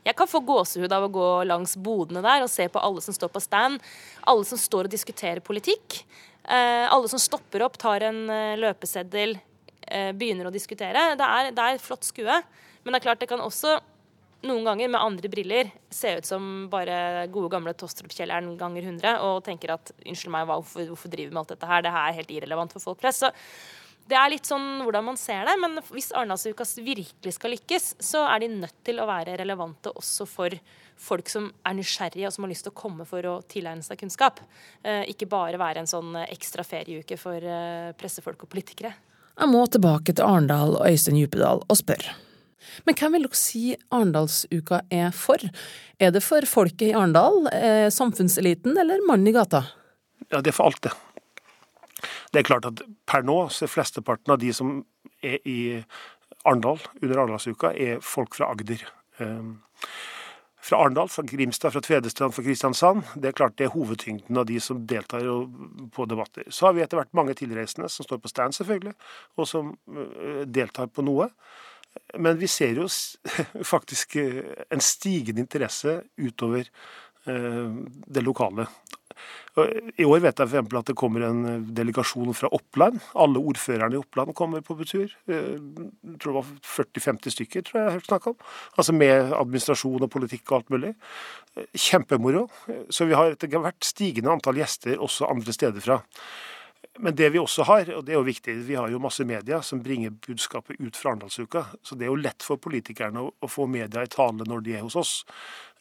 Jeg 0.08 0.16
kan 0.16 0.30
få 0.30 0.40
gåsehud 0.46 0.94
av 0.94 1.08
å 1.08 1.12
gå 1.12 1.28
langs 1.50 1.74
bodene 1.84 2.22
der 2.24 2.46
og 2.46 2.52
se 2.52 2.70
på 2.72 2.80
alle 2.80 3.02
som 3.04 3.16
står 3.16 3.32
på 3.34 3.42
stand. 3.44 3.82
Alle 4.24 4.46
som 4.48 4.60
står 4.60 4.88
og 4.88 4.94
diskuterer 4.94 5.44
politikk. 5.44 6.00
Eh, 6.48 6.86
alle 6.88 7.10
som 7.12 7.20
stopper 7.20 7.66
opp, 7.66 7.76
tar 7.82 8.06
en 8.08 8.22
eh, 8.32 8.56
løpeseddel, 8.62 9.36
eh, 9.84 10.14
begynner 10.16 10.48
å 10.48 10.54
diskutere. 10.54 11.10
Det 11.20 11.28
er, 11.28 11.52
det 11.52 11.66
er 11.66 11.76
et 11.76 11.84
flott 11.84 12.08
skue. 12.08 12.40
Men 12.86 12.94
det 12.94 13.02
er 13.02 13.08
klart 13.10 13.20
det 13.26 13.28
kan 13.34 13.44
også 13.44 13.76
noen 14.46 14.68
ganger 14.68 14.92
med 14.94 15.02
andre 15.02 15.30
briller 15.32 15.72
se 15.90 16.12
ut 16.20 16.28
som 16.28 16.68
bare 16.70 17.26
gode 17.34 17.50
gamle 17.56 17.74
Tostrup-kjelleren 17.74 18.52
ganger 18.60 18.86
100 18.86 19.16
og 19.26 19.42
tenker 19.48 19.74
at 19.74 19.92
unnskyld 20.04 20.34
meg, 20.34 20.46
hvorfor, 20.50 20.86
hvorfor 20.92 21.12
driver 21.14 21.32
vi 21.32 21.34
med 21.34 21.42
alt 21.42 21.54
dette 21.56 21.70
her? 21.72 21.84
Det 21.86 21.94
her 21.96 22.12
er 22.12 22.18
helt 22.20 22.34
irrelevant 22.36 22.76
for 22.76 22.92
folk 22.92 23.02
flest. 23.02 23.26
Så 23.26 23.32
det 24.08 24.16
er 24.16 24.30
litt 24.32 24.48
sånn 24.48 24.84
hvordan 24.86 25.08
man 25.10 25.18
ser 25.20 25.48
det. 25.48 25.56
Men 25.60 25.82
hvis 25.90 26.12
Arendalsuka 26.16 26.68
virkelig 26.84 27.34
skal 27.36 27.54
lykkes, 27.56 27.90
så 28.04 28.24
er 28.30 28.44
de 28.44 28.52
nødt 28.54 28.78
til 28.88 29.02
å 29.02 29.08
være 29.10 29.36
relevante 29.42 29.92
også 29.92 30.28
for 30.30 30.54
folk 30.98 31.30
som 31.30 31.50
er 31.68 31.76
nysgjerrige 31.78 32.30
og 32.30 32.36
som 32.36 32.46
har 32.46 32.54
lyst 32.54 32.66
til 32.68 32.74
å 32.74 32.78
komme 32.78 33.08
for 33.10 33.26
å 33.30 33.40
tilegne 33.50 33.86
seg 33.86 34.00
kunnskap. 34.00 34.40
Eh, 34.82 35.04
ikke 35.12 35.30
bare 35.30 35.60
være 35.62 35.84
en 35.84 35.90
sånn 35.90 36.16
ekstra 36.28 36.66
ferieuke 36.68 37.20
for 37.20 37.42
eh, 37.42 37.92
pressefolk 38.00 38.48
og 38.48 38.54
politikere. 38.54 38.94
Jeg 39.38 39.52
må 39.52 39.66
tilbake 39.70 40.16
til 40.16 40.26
Arendal 40.26 40.80
og 40.80 40.88
Øystein 40.88 41.20
Djupedal 41.20 41.62
og 41.68 41.78
spørre. 41.78 42.16
Men 42.86 42.98
hvem 42.98 43.16
vil 43.16 43.28
dere 43.28 43.40
si 43.40 43.64
Arendalsuka 43.94 44.82
er 44.94 45.12
for? 45.16 45.42
Er 46.02 46.14
det 46.14 46.24
for 46.26 46.46
folket 46.50 46.90
i 46.90 46.94
Arendal, 46.98 47.48
eh, 47.54 47.88
samfunnseliten 47.94 48.78
eller 48.78 49.04
mannen 49.08 49.28
i 49.28 49.36
gata? 49.36 49.64
Ja, 50.32 50.42
det 50.42 50.52
er 50.52 50.58
for 50.58 50.72
alt, 50.72 50.82
det. 50.82 50.94
Det 52.32 52.42
er 52.42 52.50
klart 52.50 52.68
at 52.70 52.84
per 53.10 53.24
nå 53.26 53.48
så 53.54 53.66
er 53.66 53.72
flesteparten 53.72 54.34
av 54.34 54.42
de 54.42 54.52
som 54.54 54.82
er 55.24 55.40
i 55.48 55.84
Arendal 56.46 56.80
under 57.02 57.18
Arendalsuka, 57.18 57.74
er 57.74 58.00
folk 58.04 58.36
fra 58.38 58.52
Agder. 58.52 58.84
Um, 59.20 59.58
fra 60.68 60.82
Arendal, 60.84 61.10
fra 61.10 61.24
Grimstad, 61.24 61.72
fra 61.72 61.82
Tvedestrand, 61.82 62.36
fra 62.36 62.44
Kristiansand. 62.44 63.04
Det 63.16 63.30
er 63.30 63.38
klart 63.38 63.56
det 63.58 63.70
er 63.70 63.74
hovedtyngden 63.76 64.38
av 64.38 64.46
de 64.50 64.60
som 64.64 64.82
deltar 64.88 65.24
på 65.96 66.08
debatter. 66.10 66.44
Så 66.52 66.68
har 66.68 66.76
vi 66.76 66.84
etter 66.84 67.00
hvert 67.00 67.16
mange 67.16 67.36
tilreisende 67.40 67.88
som 67.92 68.08
står 68.08 68.20
på 68.24 68.32
stand, 68.32 68.58
selvfølgelig, 68.58 68.94
og 69.40 69.48
som 69.48 69.72
eh, 69.96 70.44
deltar 70.44 70.92
på 70.92 71.06
noe. 71.08 71.30
Men 72.18 72.38
vi 72.40 72.48
ser 72.48 72.78
jo 72.80 72.88
faktisk 73.74 74.16
eh, 74.22 74.44
en 74.70 74.84
stigende 74.84 75.44
interesse 75.44 76.02
utover 76.18 76.70
eh, 77.28 77.74
det 78.08 78.24
lokale. 78.24 78.68
I 79.98 80.06
år 80.06 80.22
vet 80.22 80.40
jeg 80.40 80.52
f.eks. 80.52 80.76
at 80.78 80.90
det 80.92 80.96
kommer 80.98 81.26
en 81.28 81.46
eh, 81.50 81.70
delegasjon 81.80 82.36
fra 82.38 82.52
Oppland. 82.54 83.02
Alle 83.18 83.42
ordførerne 83.42 83.98
i 83.98 84.02
Oppland 84.02 84.36
kommer 84.38 84.64
på 84.66 84.78
tur. 84.84 85.12
Jeg 85.28 85.60
tror 86.22 86.32
det 86.32 86.38
var 86.40 86.52
40-50 86.72 87.38
stykker, 87.38 87.66
tror 87.66 87.80
jeg 87.80 87.88
jeg 87.88 87.98
hørte 87.98 88.12
snakk 88.12 88.30
om. 88.34 88.38
Altså 88.78 88.96
med 88.96 89.34
administrasjon 89.42 90.08
og 90.08 90.14
politikk 90.14 90.46
og 90.52 90.60
alt 90.62 90.76
mulig. 90.76 90.94
Kjempemoro. 91.74 92.46
Så 92.94 93.10
vi 93.10 93.18
har 93.18 93.34
etter 93.34 93.52
hvert 93.58 93.82
stigende 93.86 94.32
antall 94.32 94.62
gjester 94.62 95.02
også 95.02 95.30
andre 95.32 95.56
steder 95.58 95.84
fra. 95.84 96.00
Men 97.00 97.16
det 97.16 97.30
vi 97.30 97.40
også 97.40 97.64
har, 97.68 97.90
og 97.98 98.06
det 98.06 98.14
er 98.14 98.20
jo 98.20 98.26
viktig, 98.28 98.56
vi 98.68 98.78
har 98.78 98.90
jo 98.90 99.02
masse 99.02 99.26
media 99.28 99.62
som 99.62 99.82
bringer 99.84 100.16
budskapet 100.28 100.80
ut 100.80 100.98
fra 100.98 101.14
Arendalsuka. 101.14 101.66
Så 101.84 101.96
det 101.96 102.08
er 102.08 102.14
jo 102.14 102.22
lett 102.22 102.46
for 102.46 102.62
politikerne 102.62 103.28
å, 103.28 103.50
få 103.52 103.68
media 103.70 104.04
i 104.04 104.12
tale 104.12 104.48
når 104.48 104.66
de 104.66 104.78
er 104.78 104.86
hos 104.86 104.98
oss. 104.98 105.14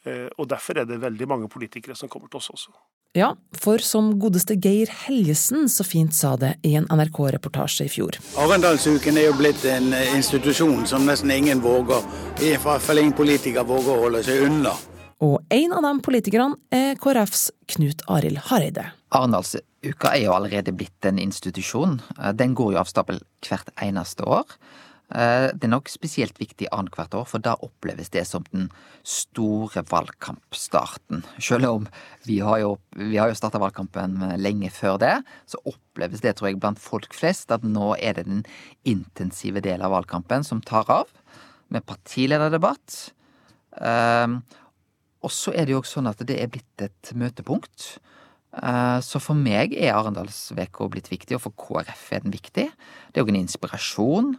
Eh, 0.05 0.27
og 0.37 0.49
derfor 0.51 0.81
er 0.81 0.87
det 0.89 1.01
veldig 1.01 1.27
mange 1.29 1.49
politikere 1.51 1.97
som 1.97 2.09
kommer 2.11 2.31
til 2.31 2.41
oss 2.41 2.51
også. 2.53 2.75
Ja, 3.17 3.31
for 3.57 3.81
som 3.81 4.11
godeste 4.21 4.57
Geir 4.61 4.91
Helgesen 5.07 5.69
så 5.71 5.85
fint 5.87 6.13
sa 6.13 6.35
det 6.37 6.57
i 6.67 6.75
en 6.77 6.85
NRK-reportasje 6.91 7.87
i 7.87 7.89
fjor. 7.89 8.19
Arendalsuken 8.37 9.17
er 9.17 9.29
jo 9.29 9.37
blitt 9.39 9.63
en 9.65 9.95
institusjon 10.13 10.85
som 10.89 11.07
nesten 11.07 11.33
ingen 11.33 11.63
våger, 11.63 12.03
i 12.43 12.53
hvert 12.61 12.83
fall 12.83 13.01
ingen 13.01 13.15
politiker 13.17 13.65
våger 13.65 13.95
å 13.95 14.03
holde 14.05 14.21
seg 14.27 14.45
unna. 14.49 14.75
Og 15.25 15.39
en 15.49 15.73
av 15.73 15.81
de 15.87 15.95
politikerne 16.05 16.59
er 16.69 16.99
KrFs 17.01 17.47
Knut 17.73 18.05
Arild 18.05 18.43
Hareide. 18.51 18.91
Arendalsuka 19.77 20.15
er 20.15 20.25
jo 20.25 20.33
allerede 20.33 20.73
blitt 20.73 21.05
en 21.05 21.19
institusjon. 21.19 22.01
Eh, 22.19 22.33
den 22.33 22.55
går 22.55 22.73
jo 22.73 22.79
av 22.79 22.87
stabel 22.89 23.19
hvert 23.45 23.69
eneste 23.81 24.23
år. 24.25 24.45
Eh, 25.13 25.53
det 25.53 25.63
er 25.63 25.69
nok 25.69 25.87
spesielt 25.87 26.37
viktig 26.39 26.67
annethvert 26.71 27.13
år, 27.13 27.25
for 27.25 27.39
da 27.39 27.55
oppleves 27.61 28.09
det 28.09 28.25
som 28.25 28.43
den 28.51 28.69
store 29.03 29.83
valgkampstarten. 29.87 31.23
Selv 31.39 31.69
om 31.69 31.87
vi 32.25 32.39
har 32.39 32.59
jo, 32.59 32.79
vi 32.95 33.17
jo 33.17 33.33
starta 33.33 33.59
valgkampen 33.59 34.39
lenge 34.41 34.69
før 34.69 34.97
det, 34.97 35.23
så 35.45 35.57
oppleves 35.63 36.21
det, 36.21 36.35
tror 36.35 36.49
jeg, 36.49 36.59
blant 36.59 36.79
folk 36.79 37.13
flest 37.13 37.51
at 37.51 37.63
nå 37.63 37.95
er 37.99 38.13
det 38.17 38.25
den 38.25 38.45
intensive 38.83 39.61
delen 39.61 39.85
av 39.85 39.93
valgkampen 39.93 40.43
som 40.43 40.61
tar 40.61 40.89
av, 40.89 41.07
med 41.69 41.85
partilederdebatt. 41.85 43.11
Og 43.77 45.31
så 45.31 45.51
er 45.51 45.65
det 45.65 45.73
jo 45.73 45.81
også 45.81 45.99
sånn 45.99 46.07
at 46.07 46.21
det 46.23 46.37
er 46.39 46.47
blitt 46.47 46.81
et 46.81 47.11
møtepunkt. 47.13 47.99
Eh, 48.55 48.99
så 49.03 49.19
for 49.21 49.37
meg 49.37 49.75
er 49.75 49.95
Arendalsveka 49.97 50.87
blitt 50.91 51.11
viktig, 51.11 51.35
og 51.37 51.43
for 51.47 51.57
KrF 51.59 52.05
er 52.15 52.23
den 52.23 52.35
viktig. 52.35 52.69
Det 53.11 53.19
er 53.19 53.25
òg 53.25 53.33
en 53.33 53.41
inspirasjon. 53.41 54.33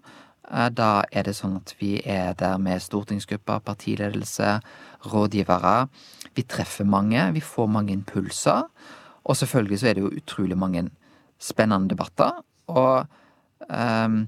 Eh, 0.49 0.69
da 0.73 1.05
er 1.13 1.29
det 1.29 1.37
sånn 1.37 1.59
at 1.61 1.75
vi 1.81 1.99
er 2.05 2.33
der 2.41 2.57
med 2.63 2.83
stortingsgrupper, 2.83 3.61
partiledelse, 3.67 4.59
rådgivere. 5.13 5.77
Vi 6.35 6.47
treffer 6.49 6.89
mange, 6.89 7.31
vi 7.37 7.45
får 7.45 7.69
mange 7.69 7.95
impulser. 7.95 8.67
Og 9.29 9.37
selvfølgelig 9.37 9.81
så 9.81 9.91
er 9.91 9.99
det 9.99 10.05
jo 10.07 10.17
utrolig 10.17 10.57
mange 10.57 10.89
spennende 11.39 11.93
debatter. 11.93 12.41
Og 12.73 13.07
um, 13.69 14.23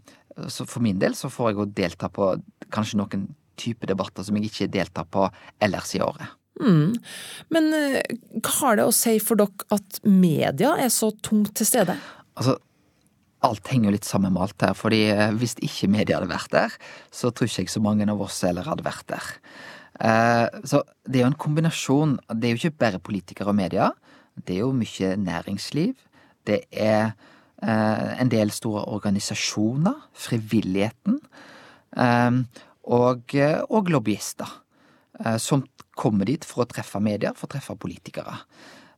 for 0.61 0.81
min 0.85 1.01
del 1.01 1.17
så 1.17 1.31
får 1.33 1.51
jeg 1.51 1.59
jo 1.59 1.71
delta 1.81 2.11
på 2.13 2.35
kanskje 2.73 3.01
noen 3.01 3.29
type 3.61 3.89
debatter 3.89 4.25
som 4.25 4.37
jeg 4.37 4.51
ikke 4.51 4.71
deltar 4.73 5.09
på 5.09 5.27
ellers 5.61 5.95
i 5.97 6.05
året. 6.05 6.40
Mm. 6.59 6.97
Men 7.55 7.71
eh, 7.77 8.17
hva 8.41 8.57
har 8.61 8.81
det 8.81 8.89
å 8.89 8.95
si 8.95 9.17
for 9.23 9.41
dere 9.41 9.77
at 9.77 10.01
media 10.05 10.75
er 10.81 10.91
så 10.93 11.11
tungt 11.25 11.55
til 11.59 11.69
stede? 11.69 11.97
Altså, 12.41 12.57
alt 13.47 13.71
henger 13.73 13.91
jo 13.91 13.97
litt 13.97 14.09
sammen 14.09 14.35
med 14.35 14.45
alt 14.45 14.67
her. 14.67 14.77
fordi 14.77 15.03
eh, 15.15 15.31
hvis 15.41 15.57
ikke 15.65 15.91
media 15.93 16.19
hadde 16.19 16.33
vært 16.33 16.53
der, 16.55 16.77
så 17.15 17.31
tror 17.31 17.49
ikke 17.49 17.65
jeg 17.65 17.75
så 17.75 17.85
mange 17.85 18.09
av 18.11 18.21
oss 18.27 18.43
heller 18.45 18.69
hadde 18.69 18.87
vært 18.87 19.09
der. 19.13 19.33
Eh, 20.01 20.47
så 20.69 20.85
det 21.07 21.21
er 21.21 21.27
jo 21.27 21.33
en 21.33 21.43
kombinasjon. 21.47 22.19
Det 22.35 22.49
er 22.49 22.55
jo 22.55 22.63
ikke 22.65 22.85
bare 22.85 23.05
politikere 23.11 23.53
og 23.53 23.61
media. 23.61 23.91
Det 24.37 24.59
er 24.59 24.65
jo 24.65 24.77
mye 24.77 25.17
næringsliv. 25.21 25.97
Det 26.47 26.65
er 26.73 27.13
en 27.61 28.31
del 28.33 28.49
store 28.49 28.87
organisasjoner. 28.89 29.99
Frivilligheten. 30.17 31.19
Og, 32.97 33.35
og 33.69 33.91
lobbyister. 33.93 34.55
Som 35.43 35.67
kommer 36.01 36.25
dit 36.25 36.45
for 36.49 36.65
å 36.65 36.69
treffe 36.71 37.01
medier, 37.03 37.35
for 37.37 37.49
å 37.49 37.53
treffe 37.53 37.75
politikere. 37.77 38.39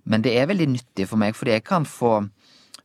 Men 0.07 0.23
det 0.25 0.35
er 0.39 0.49
veldig 0.51 0.69
nyttig 0.71 1.07
for 1.11 1.21
meg, 1.21 1.37
fordi 1.39 1.57
jeg 1.57 1.65
kan 1.67 1.87
få 1.89 2.21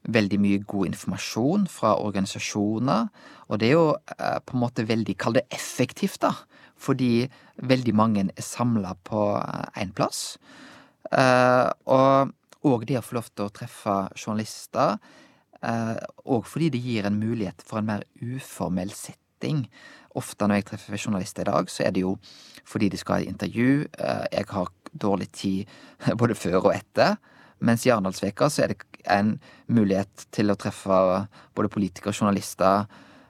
veldig 0.08 0.40
mye 0.40 0.64
god 0.70 0.92
informasjon 0.92 1.66
fra 1.72 1.96
organisasjoner, 2.00 3.10
og 3.48 3.60
det 3.60 3.70
er 3.70 3.76
jo 3.76 3.90
eh, 3.96 4.40
på 4.46 4.56
en 4.56 4.64
måte 4.64 4.88
veldig, 4.88 5.18
kall 5.20 5.38
det 5.38 5.48
effektivt, 5.54 6.22
da, 6.24 6.34
fordi 6.78 7.28
veldig 7.68 7.96
mange 7.98 8.28
er 8.30 8.46
samla 8.46 8.96
på 9.08 9.24
én 9.42 9.90
eh, 9.90 9.94
plass. 9.98 10.38
Eh, 11.12 11.68
og, 11.92 12.34
og 12.68 12.88
det 12.88 13.00
å 13.00 13.06
få 13.06 13.20
lov 13.20 13.32
til 13.34 13.48
å 13.48 13.56
treffe 13.56 14.02
journalister, 14.16 15.00
og 16.30 16.44
fordi 16.46 16.68
det 16.70 16.80
gir 16.86 17.08
en 17.10 17.16
mulighet 17.18 17.64
for 17.66 17.80
en 17.80 17.88
mer 17.88 18.04
uformell 18.22 18.92
setting 18.94 19.64
ofte 20.18 20.48
når 20.48 20.62
jeg 20.62 20.70
treffer 20.72 21.00
journalister 21.00 21.46
i 21.46 21.52
dag, 21.52 21.72
så 21.72 21.86
er 21.88 21.96
det 21.96 22.04
jo 22.04 22.18
fordi 22.68 22.90
de 22.92 23.00
skal 23.00 23.22
ha 23.22 23.28
intervju. 23.28 23.88
Eh, 23.98 24.26
jeg 24.34 24.50
har 24.52 24.72
dårlig 24.92 25.30
tid 25.32 25.66
både 26.20 26.36
før 26.36 26.66
og 26.66 26.74
etter. 26.76 27.18
Mens 27.60 27.86
i 27.88 27.92
Arendalsveka 27.94 28.50
så 28.54 28.66
er 28.66 28.74
det 28.74 28.84
en 29.10 29.38
mulighet 29.72 30.28
til 30.36 30.52
å 30.52 30.58
treffe 30.60 30.98
både 31.58 31.72
politikere 31.74 32.12
og 32.12 32.20
journalister 32.20 32.86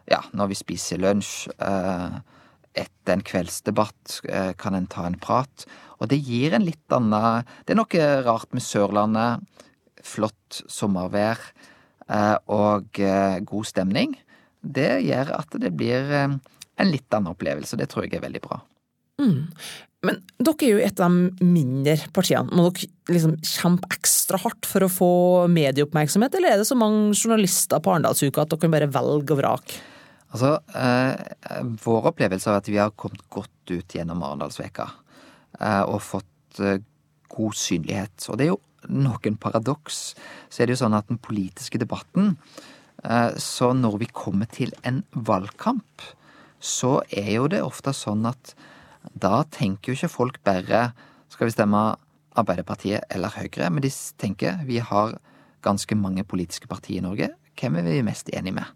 ja, 0.10 0.20
når 0.36 0.52
vi 0.52 0.60
spiser 0.64 1.02
lunsj. 1.04 1.52
Eh, 1.60 2.18
etter 2.78 3.16
en 3.16 3.26
kveldsdebatt 3.26 4.20
eh, 4.30 4.52
kan 4.60 4.78
en 4.78 4.90
ta 4.90 5.08
en 5.08 5.18
prat. 5.22 5.66
Og 5.98 6.12
det 6.12 6.20
gir 6.22 6.54
en 6.54 6.66
litt 6.66 6.94
annen 6.94 7.48
Det 7.66 7.74
er 7.74 7.80
noe 7.80 8.10
rart 8.26 8.52
med 8.54 8.66
Sørlandet. 8.66 9.42
Flott 10.06 10.62
sommervær 10.72 11.42
og 12.48 13.00
god 13.50 13.66
stemning. 13.68 14.14
Det 14.62 15.02
gjør 15.04 15.34
at 15.36 15.58
det 15.60 15.74
blir 15.76 16.38
en 16.78 16.92
litt 16.94 17.14
annen 17.14 17.34
opplevelse. 17.34 17.80
Det 17.80 17.90
tror 17.92 18.06
jeg 18.06 18.18
er 18.18 18.26
veldig 18.26 18.44
bra. 18.44 18.62
Mm. 19.22 19.48
Men 20.06 20.20
dere 20.38 20.68
er 20.68 20.72
jo 20.72 20.82
et 20.86 21.00
av 21.02 21.14
de 21.14 21.46
mindre 21.46 21.98
partiene. 22.14 22.54
Må 22.54 22.70
dere 22.70 23.16
liksom 23.16 23.38
kjempe 23.42 23.90
ekstra 23.96 24.40
hardt 24.44 24.70
for 24.70 24.86
å 24.86 24.92
få 24.92 25.12
medieoppmerksomhet, 25.52 26.38
eller 26.38 26.54
er 26.54 26.62
det 26.62 26.70
så 26.70 26.78
mange 26.78 27.16
journalister 27.18 27.82
på 27.82 27.96
Arendalsuka 27.96 28.44
at 28.44 28.54
dere 28.54 28.64
kan 28.66 28.76
bare 28.76 28.92
velge 28.94 29.34
og 29.34 29.42
vrake? 29.42 29.80
Altså, 30.28 30.58
eh, 30.76 31.66
vår 31.82 32.12
opplevelse 32.12 32.52
er 32.52 32.60
at 32.60 32.70
vi 32.70 32.80
har 32.82 32.96
kommet 33.00 33.24
godt 33.34 33.72
ut 33.72 33.96
gjennom 33.96 34.22
Arendalsveka 34.28 34.86
eh, 35.60 35.84
og 35.88 36.04
fått 36.04 36.62
eh, 36.62 36.82
god 37.34 37.58
synlighet. 37.58 38.28
Og 38.30 38.38
det 38.38 38.48
er 38.48 38.54
jo 38.54 38.62
noen 38.92 39.38
paradoks. 39.42 40.02
Så 40.52 40.62
er 40.62 40.68
det 40.68 40.78
jo 40.78 40.84
sånn 40.84 40.98
at 40.98 41.08
den 41.10 41.20
politiske 41.24 41.80
debatten 41.82 42.36
eh, 43.04 43.34
Så 43.42 43.72
når 43.76 43.98
vi 44.04 44.12
kommer 44.12 44.50
til 44.52 44.76
en 44.88 45.02
valgkamp, 45.12 46.06
så 46.60 47.02
er 47.14 47.32
jo 47.38 47.48
det 47.52 47.62
ofte 47.66 47.94
sånn 47.96 48.26
at 48.30 48.54
da 49.14 49.44
tenker 49.54 49.92
jo 49.92 49.98
ikke 49.98 50.12
folk 50.12 50.40
bare 50.48 50.90
skal 51.32 51.50
vi 51.50 51.56
stemme 51.56 51.84
Arbeiderpartiet 52.38 53.08
eller 53.14 53.34
Høyre, 53.34 53.70
men 53.74 53.82
de 53.82 53.92
tenker 54.22 54.62
vi 54.68 54.80
har 54.84 55.18
ganske 55.66 55.98
mange 55.98 56.26
politiske 56.28 56.70
partier 56.70 57.02
i 57.02 57.06
Norge. 57.06 57.32
Hvem 57.58 57.80
er 57.80 57.88
vi 57.88 58.04
mest 58.06 58.30
enig 58.30 58.54
med? 58.54 58.68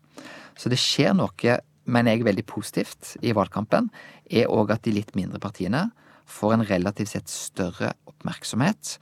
Så 0.58 0.72
det 0.72 0.80
skjer 0.82 1.14
noe, 1.18 1.58
mener 1.86 2.16
jeg, 2.16 2.26
veldig 2.26 2.46
positivt 2.50 3.16
i 3.22 3.34
valgkampen, 3.38 3.90
er 4.30 4.50
òg 4.50 4.74
at 4.74 4.86
de 4.86 4.96
litt 4.96 5.14
mindre 5.18 5.42
partiene 5.42 5.90
får 6.32 6.56
en 6.56 6.68
relativt 6.68 7.14
sett 7.14 7.32
større 7.32 7.94
oppmerksomhet. 8.10 8.96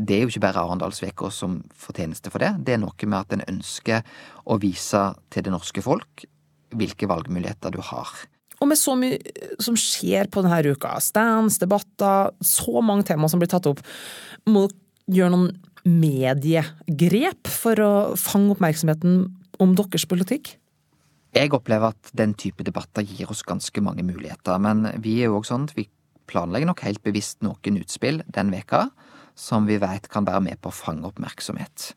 Det 0.00 0.16
er 0.16 0.24
jo 0.24 0.32
ikke 0.32 0.44
bare 0.44 0.64
Arendalsveka 0.64 1.30
som 1.32 1.60
fortjeneste 1.76 2.32
for 2.32 2.42
det. 2.42 2.54
Det 2.66 2.74
er 2.74 2.82
noe 2.82 3.08
med 3.08 3.18
at 3.20 3.36
en 3.36 3.46
ønsker 3.48 4.04
å 4.48 4.58
vise 4.60 5.02
til 5.32 5.46
det 5.46 5.54
norske 5.54 5.84
folk 5.84 6.26
hvilke 6.74 7.08
valgmuligheter 7.10 7.72
du 7.74 7.80
har. 7.84 8.12
Og 8.58 8.66
med 8.70 8.78
så 8.78 8.96
mye 8.98 9.18
som 9.62 9.76
skjer 9.78 10.28
på 10.32 10.42
denne 10.42 10.74
uka, 10.74 10.96
stands, 11.02 11.60
debatter, 11.62 12.32
så 12.42 12.82
mange 12.82 13.06
temaer 13.06 13.30
som 13.30 13.42
blir 13.42 13.50
tatt 13.50 13.68
opp, 13.70 13.82
må 14.50 14.66
dere 14.66 14.84
gjøre 15.08 15.32
noen 15.32 15.52
mediegrep 15.88 17.48
for 17.48 17.80
å 17.80 17.92
fange 18.20 18.52
oppmerksomheten 18.52 19.20
om 19.62 19.76
deres 19.78 20.04
politikk? 20.10 20.50
Jeg 21.36 21.52
opplever 21.54 21.94
at 21.94 22.10
den 22.16 22.34
type 22.36 22.64
debatter 22.66 23.06
gir 23.06 23.30
oss 23.32 23.44
ganske 23.46 23.80
mange 23.84 24.04
muligheter, 24.04 24.58
men 24.60 24.84
vi 25.04 25.18
er 25.20 25.30
jo 25.30 25.38
òg 25.38 25.48
sånn 25.48 25.68
at 25.68 25.76
vi 25.76 25.86
planlegger 26.28 26.68
nok 26.68 26.84
helt 26.84 27.02
bevisst 27.04 27.40
noen 27.44 27.80
utspill 27.80 28.22
den 28.28 28.52
veka 28.52 28.88
som 29.38 29.68
vi 29.68 29.78
vet 29.80 30.08
kan 30.12 30.26
være 30.26 30.44
med 30.48 30.60
på 30.60 30.72
å 30.72 30.74
fange 30.74 31.06
oppmerksomhet. 31.08 31.92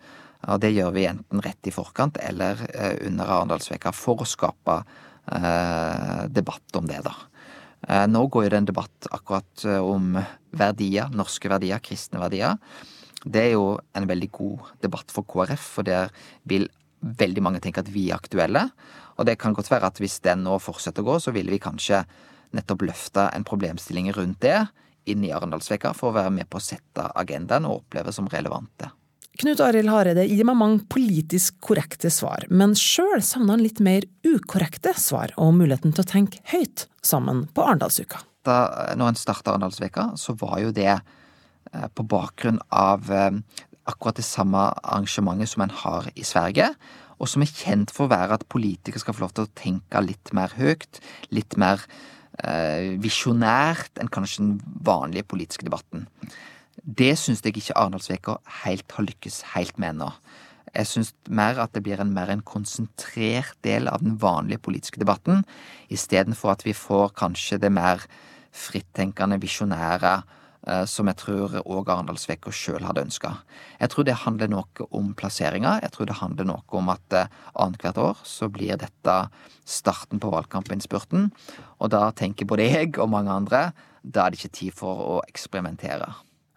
Og 0.49 0.61
det 0.63 0.71
gjør 0.73 0.93
vi 0.95 1.07
enten 1.09 1.41
rett 1.43 1.69
i 1.69 1.73
forkant 1.73 2.17
eller 2.21 2.63
eh, 2.73 2.95
under 3.07 3.29
Arendalsveka 3.29 3.93
for 3.93 4.23
å 4.23 4.29
skape 4.29 4.79
eh, 4.81 6.23
debatt 6.33 6.79
om 6.79 6.87
det, 6.89 7.03
da. 7.05 7.13
Eh, 7.87 8.07
nå 8.09 8.25
går 8.31 8.47
jo 8.47 8.53
det 8.53 8.61
en 8.61 8.71
debatt 8.71 9.09
akkurat 9.13 9.65
om 9.81 10.17
verdier, 10.57 11.13
norske 11.13 11.51
verdier, 11.51 11.81
kristne 11.83 12.21
verdier. 12.23 12.57
Det 13.21 13.43
er 13.51 13.53
jo 13.53 13.75
en 13.93 14.09
veldig 14.09 14.31
god 14.33 14.71
debatt 14.81 15.13
for 15.13 15.27
KrF, 15.29 15.67
for 15.77 15.85
der 15.85 16.09
vil 16.49 16.65
veldig 17.01 17.43
mange 17.45 17.61
tenke 17.61 17.83
at 17.83 17.89
vi 17.93 18.09
er 18.09 18.17
aktuelle. 18.17 18.65
Og 19.21 19.27
det 19.29 19.37
kan 19.41 19.53
godt 19.53 19.69
være 19.69 19.91
at 19.91 20.01
hvis 20.01 20.19
den 20.25 20.45
nå 20.45 20.57
fortsetter 20.61 21.05
å 21.05 21.11
gå, 21.11 21.19
så 21.21 21.33
vil 21.35 21.49
vi 21.53 21.61
kanskje 21.61 22.01
nettopp 22.57 22.87
løfte 22.89 23.27
en 23.35 23.45
problemstilling 23.47 24.09
rundt 24.17 24.41
det 24.43 24.57
inn 25.09 25.23
i 25.25 25.31
Arendalsveka 25.33 25.93
for 25.97 26.11
å 26.11 26.17
være 26.17 26.33
med 26.33 26.49
på 26.49 26.59
å 26.59 26.65
sette 26.65 27.07
agendaen 27.17 27.65
og 27.69 27.83
oppleve 27.83 28.13
som 28.13 28.29
relevante. 28.29 28.89
Knut 29.41 29.61
Arild 29.65 29.89
Hareide 29.89 30.21
gir 30.29 30.45
meg 30.45 30.53
mange 30.59 30.83
politisk 30.85 31.55
korrekte 31.65 32.11
svar, 32.13 32.43
men 32.53 32.75
sjøl 32.77 33.23
savner 33.25 33.55
han 33.55 33.63
litt 33.65 33.79
mer 33.81 34.05
ukorrekte 34.21 34.91
svar 35.01 35.33
og 35.41 35.55
muligheten 35.57 35.95
til 35.97 36.03
å 36.03 36.09
tenke 36.11 36.43
høyt 36.51 36.83
sammen 37.01 37.47
på 37.49 37.63
Arendalsuka. 37.65 38.21
Da 38.45 38.93
når 38.99 39.15
en 39.15 39.17
starta 39.17 39.55
Arendalsveka, 39.55 40.11
så 40.21 40.35
var 40.37 40.59
jo 40.61 40.69
det 40.77 40.91
eh, 40.93 41.87
på 41.89 42.05
bakgrunn 42.05 42.61
av 42.69 43.09
eh, 43.09 43.41
akkurat 43.89 44.21
det 44.21 44.27
samme 44.27 44.67
arrangementet 44.77 45.55
som 45.55 45.65
en 45.65 45.73
har 45.81 46.11
i 46.13 46.27
Sverige, 46.27 46.69
og 47.17 47.33
som 47.33 47.41
er 47.41 47.49
kjent 47.49 47.89
for 47.89 48.05
å 48.05 48.13
være 48.13 48.37
at 48.37 48.45
politikere 48.45 49.01
skal 49.01 49.17
få 49.17 49.25
lov 49.25 49.33
til 49.39 49.49
å 49.49 49.53
tenke 49.57 50.05
litt 50.05 50.35
mer 50.37 50.53
høyt, 50.53 51.01
litt 51.33 51.57
mer 51.57 51.81
eh, 52.45 52.93
visjonært 53.01 53.97
enn 53.97 54.13
kanskje 54.13 54.45
den 54.45 54.55
vanlige 54.85 55.31
politiske 55.33 55.65
debatten. 55.65 56.05
Det 56.81 57.13
syns 57.19 57.43
jeg 57.45 57.57
ikke 57.59 57.75
Arendalsveka 57.77 58.37
helt 58.63 58.95
har 58.95 59.05
lykkes 59.05 59.41
helt 59.55 59.77
med 59.77 59.95
ennå. 59.95 60.09
Jeg 60.71 60.87
syns 60.87 61.09
mer 61.27 61.59
at 61.59 61.73
det 61.75 61.83
blir 61.83 61.99
en 61.99 62.13
mer 62.15 62.31
en 62.31 62.43
konsentrert 62.47 63.57
del 63.65 63.89
av 63.91 64.03
den 64.03 64.15
vanlige 64.21 64.61
politiske 64.63 65.01
debatten, 65.01 65.43
istedenfor 65.91 66.53
at 66.53 66.63
vi 66.65 66.73
får 66.73 67.11
kanskje 67.19 67.59
det 67.59 67.73
mer 67.75 68.05
frittenkende, 68.55 69.39
visjonære, 69.43 70.13
eh, 70.67 70.85
som 70.85 71.11
jeg 71.11 71.19
tror 71.19 71.59
òg 71.65 71.91
Arendalsveka 71.91 72.55
sjøl 72.55 72.87
hadde 72.87 73.03
ønska. 73.03 73.33
Jeg 73.79 73.91
tror 73.91 74.07
det 74.07 74.17
handler 74.23 74.47
noe 74.47 74.87
om 74.91 75.13
plasseringa. 75.13 75.81
Jeg 75.83 75.91
tror 75.91 76.07
det 76.07 76.19
handler 76.23 76.49
noe 76.53 76.79
om 76.79 76.89
at 76.89 77.19
eh, 77.19 77.27
annethvert 77.53 77.99
år 77.99 78.23
så 78.23 78.47
blir 78.47 78.79
dette 78.79 79.19
starten 79.65 80.23
på 80.23 80.31
valgkampinnspurten. 80.31 81.31
Og 81.79 81.91
da 81.91 82.09
tenker 82.15 82.47
både 82.47 82.71
jeg 82.71 82.97
og 82.97 83.11
mange 83.11 83.31
andre 83.31 83.71
da 84.01 84.25
er 84.25 84.31
det 84.31 84.39
ikke 84.41 84.57
tid 84.57 84.73
for 84.73 84.97
å 84.97 85.15
eksperimentere. 85.29 86.09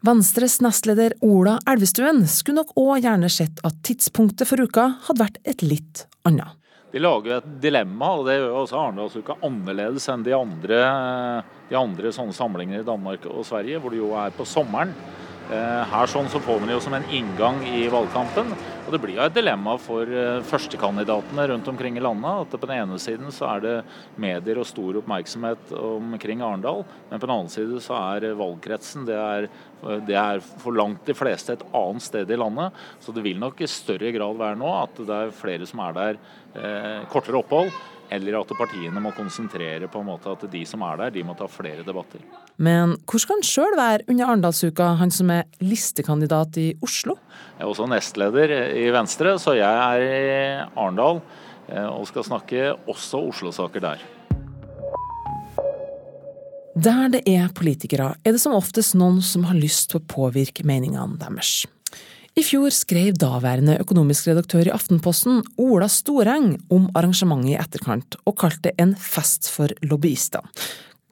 Venstres 0.04 0.58
nestleder 0.60 1.14
Ola 1.24 1.54
Elvestuen 1.70 2.26
skulle 2.28 2.58
nok 2.58 2.74
òg 2.76 3.06
gjerne 3.06 3.30
sett 3.32 3.62
at 3.64 3.78
tidspunktet 3.88 4.44
for 4.50 4.60
uka 4.60 4.82
hadde 5.06 5.22
vært 5.22 5.38
et 5.48 5.62
litt 5.64 6.02
annet. 6.28 6.50
De 6.92 7.00
lager 7.00 7.38
et 7.38 7.46
dilemma, 7.62 8.10
og 8.18 8.28
det 8.28 8.34
gjør 8.36 8.58
også 8.60 8.82
Arendalsuka 8.82 9.38
annerledes 9.48 10.04
enn 10.12 10.26
de 10.26 10.34
andre, 10.36 10.82
de 11.70 11.78
andre 11.80 12.12
sånne 12.12 12.36
samlingene 12.36 12.82
i 12.82 12.86
Danmark 12.86 13.24
og 13.32 13.46
Sverige, 13.48 13.80
hvor 13.80 13.96
det 13.96 14.02
jo 14.02 14.12
er 14.20 14.36
på 14.36 14.44
sommeren. 14.44 14.92
Eh, 15.48 15.80
her 15.94 16.12
sånn 16.12 16.28
så 16.28 16.42
får 16.44 16.60
man 16.60 16.68
det 16.68 16.76
jo 16.76 16.84
som 16.84 16.98
en 17.00 17.08
inngang 17.08 17.64
i 17.64 17.86
valgkampen. 17.88 18.52
Og 18.84 18.92
det 18.92 18.98
blir 19.00 19.16
jo 19.16 19.24
et 19.24 19.32
dilemma 19.32 19.78
for 19.80 20.10
eh, 20.12 20.42
førstekandidatene 20.44 21.46
rundt 21.48 21.68
omkring 21.72 21.96
i 21.96 22.02
landet. 22.04 22.42
At 22.44 22.52
på 22.60 22.68
den 22.68 22.82
ene 22.82 22.98
siden 23.00 23.32
så 23.32 23.46
er 23.54 23.62
det 23.64 23.76
medier 24.20 24.60
og 24.60 24.68
stor 24.68 24.98
oppmerksomhet 25.00 25.72
omkring 25.78 26.44
Arendal, 26.44 26.84
men 27.08 27.22
på 27.22 27.24
den 27.24 27.32
andre 27.32 27.54
side 27.54 27.80
så 27.80 27.96
er 27.96 28.36
valgkretsen 28.36 29.06
det 29.08 29.16
er, 29.16 29.48
det 30.04 30.18
er 30.20 30.44
for 30.44 30.76
langt 30.76 31.08
de 31.08 31.16
fleste 31.16 31.56
et 31.56 31.64
annet 31.72 32.04
sted 32.04 32.28
i 32.28 32.38
landet. 32.38 32.76
Så 33.00 33.16
det 33.16 33.24
vil 33.24 33.40
nok 33.40 33.64
i 33.64 33.70
større 33.72 34.12
grad 34.12 34.36
være 34.42 34.60
nå 34.60 34.76
at 34.82 35.00
det 35.00 35.16
er 35.16 35.34
flere 35.40 35.70
som 35.70 35.80
er 35.86 35.96
der 35.96 36.20
eh, 36.52 37.08
kortere 37.08 37.40
opphold 37.40 37.72
eller 38.12 38.36
at 38.40 38.52
partiene 38.58 39.00
må 39.02 39.12
konsentrere 39.16 39.88
på 39.90 40.02
en 40.02 40.08
måte 40.08 40.32
at 40.32 40.44
de 40.50 40.62
som 40.68 40.82
er 40.86 41.00
der, 41.00 41.14
de 41.14 41.24
må 41.26 41.36
ta 41.38 41.48
flere 41.50 41.84
debatter. 41.86 42.22
Men 42.56 42.96
hvor 43.08 43.22
skal 43.22 43.38
han 43.38 43.46
sjøl 43.46 43.76
være 43.78 44.06
under 44.10 44.28
Arendalsuka, 44.28 44.90
han 45.00 45.12
som 45.14 45.32
er 45.34 45.46
listekandidat 45.64 46.58
i 46.60 46.68
Oslo? 46.84 47.16
Jeg 47.56 47.64
er 47.64 47.70
også 47.70 47.88
nestleder 47.90 48.56
i 48.76 48.88
Venstre, 48.94 49.36
så 49.42 49.56
jeg 49.58 49.70
er 49.70 50.04
i 50.04 50.24
Arendal 50.74 51.22
eh, 51.68 51.88
og 51.88 52.06
skal 52.10 52.26
snakke 52.26 52.72
også 52.90 53.24
Oslo-saker 53.30 53.88
der. 53.88 54.04
Der 56.74 57.06
det 57.08 57.22
er 57.30 57.52
politikere, 57.54 58.16
er 58.24 58.34
det 58.34 58.40
som 58.42 58.56
oftest 58.56 58.96
noen 58.98 59.20
som 59.22 59.46
har 59.46 59.54
lyst 59.54 59.92
til 59.92 60.00
å 60.00 60.06
påvirke 60.10 60.66
meningene 60.66 61.20
deres. 61.20 61.62
I 62.34 62.42
fjor 62.42 62.72
skrev 62.74 63.14
daværende 63.22 63.76
økonomisk 63.78 64.26
redaktør 64.26 64.66
i 64.66 64.72
Aftenposten, 64.74 65.44
Ola 65.62 65.86
Storeng, 65.86 66.56
om 66.66 66.88
arrangementet 66.98 67.52
i 67.52 67.58
etterkant, 67.62 68.16
og 68.26 68.34
kalte 68.40 68.72
det 68.72 68.72
en 68.82 68.96
fest 68.98 69.46
for 69.54 69.70
lobbyister. 69.86 70.42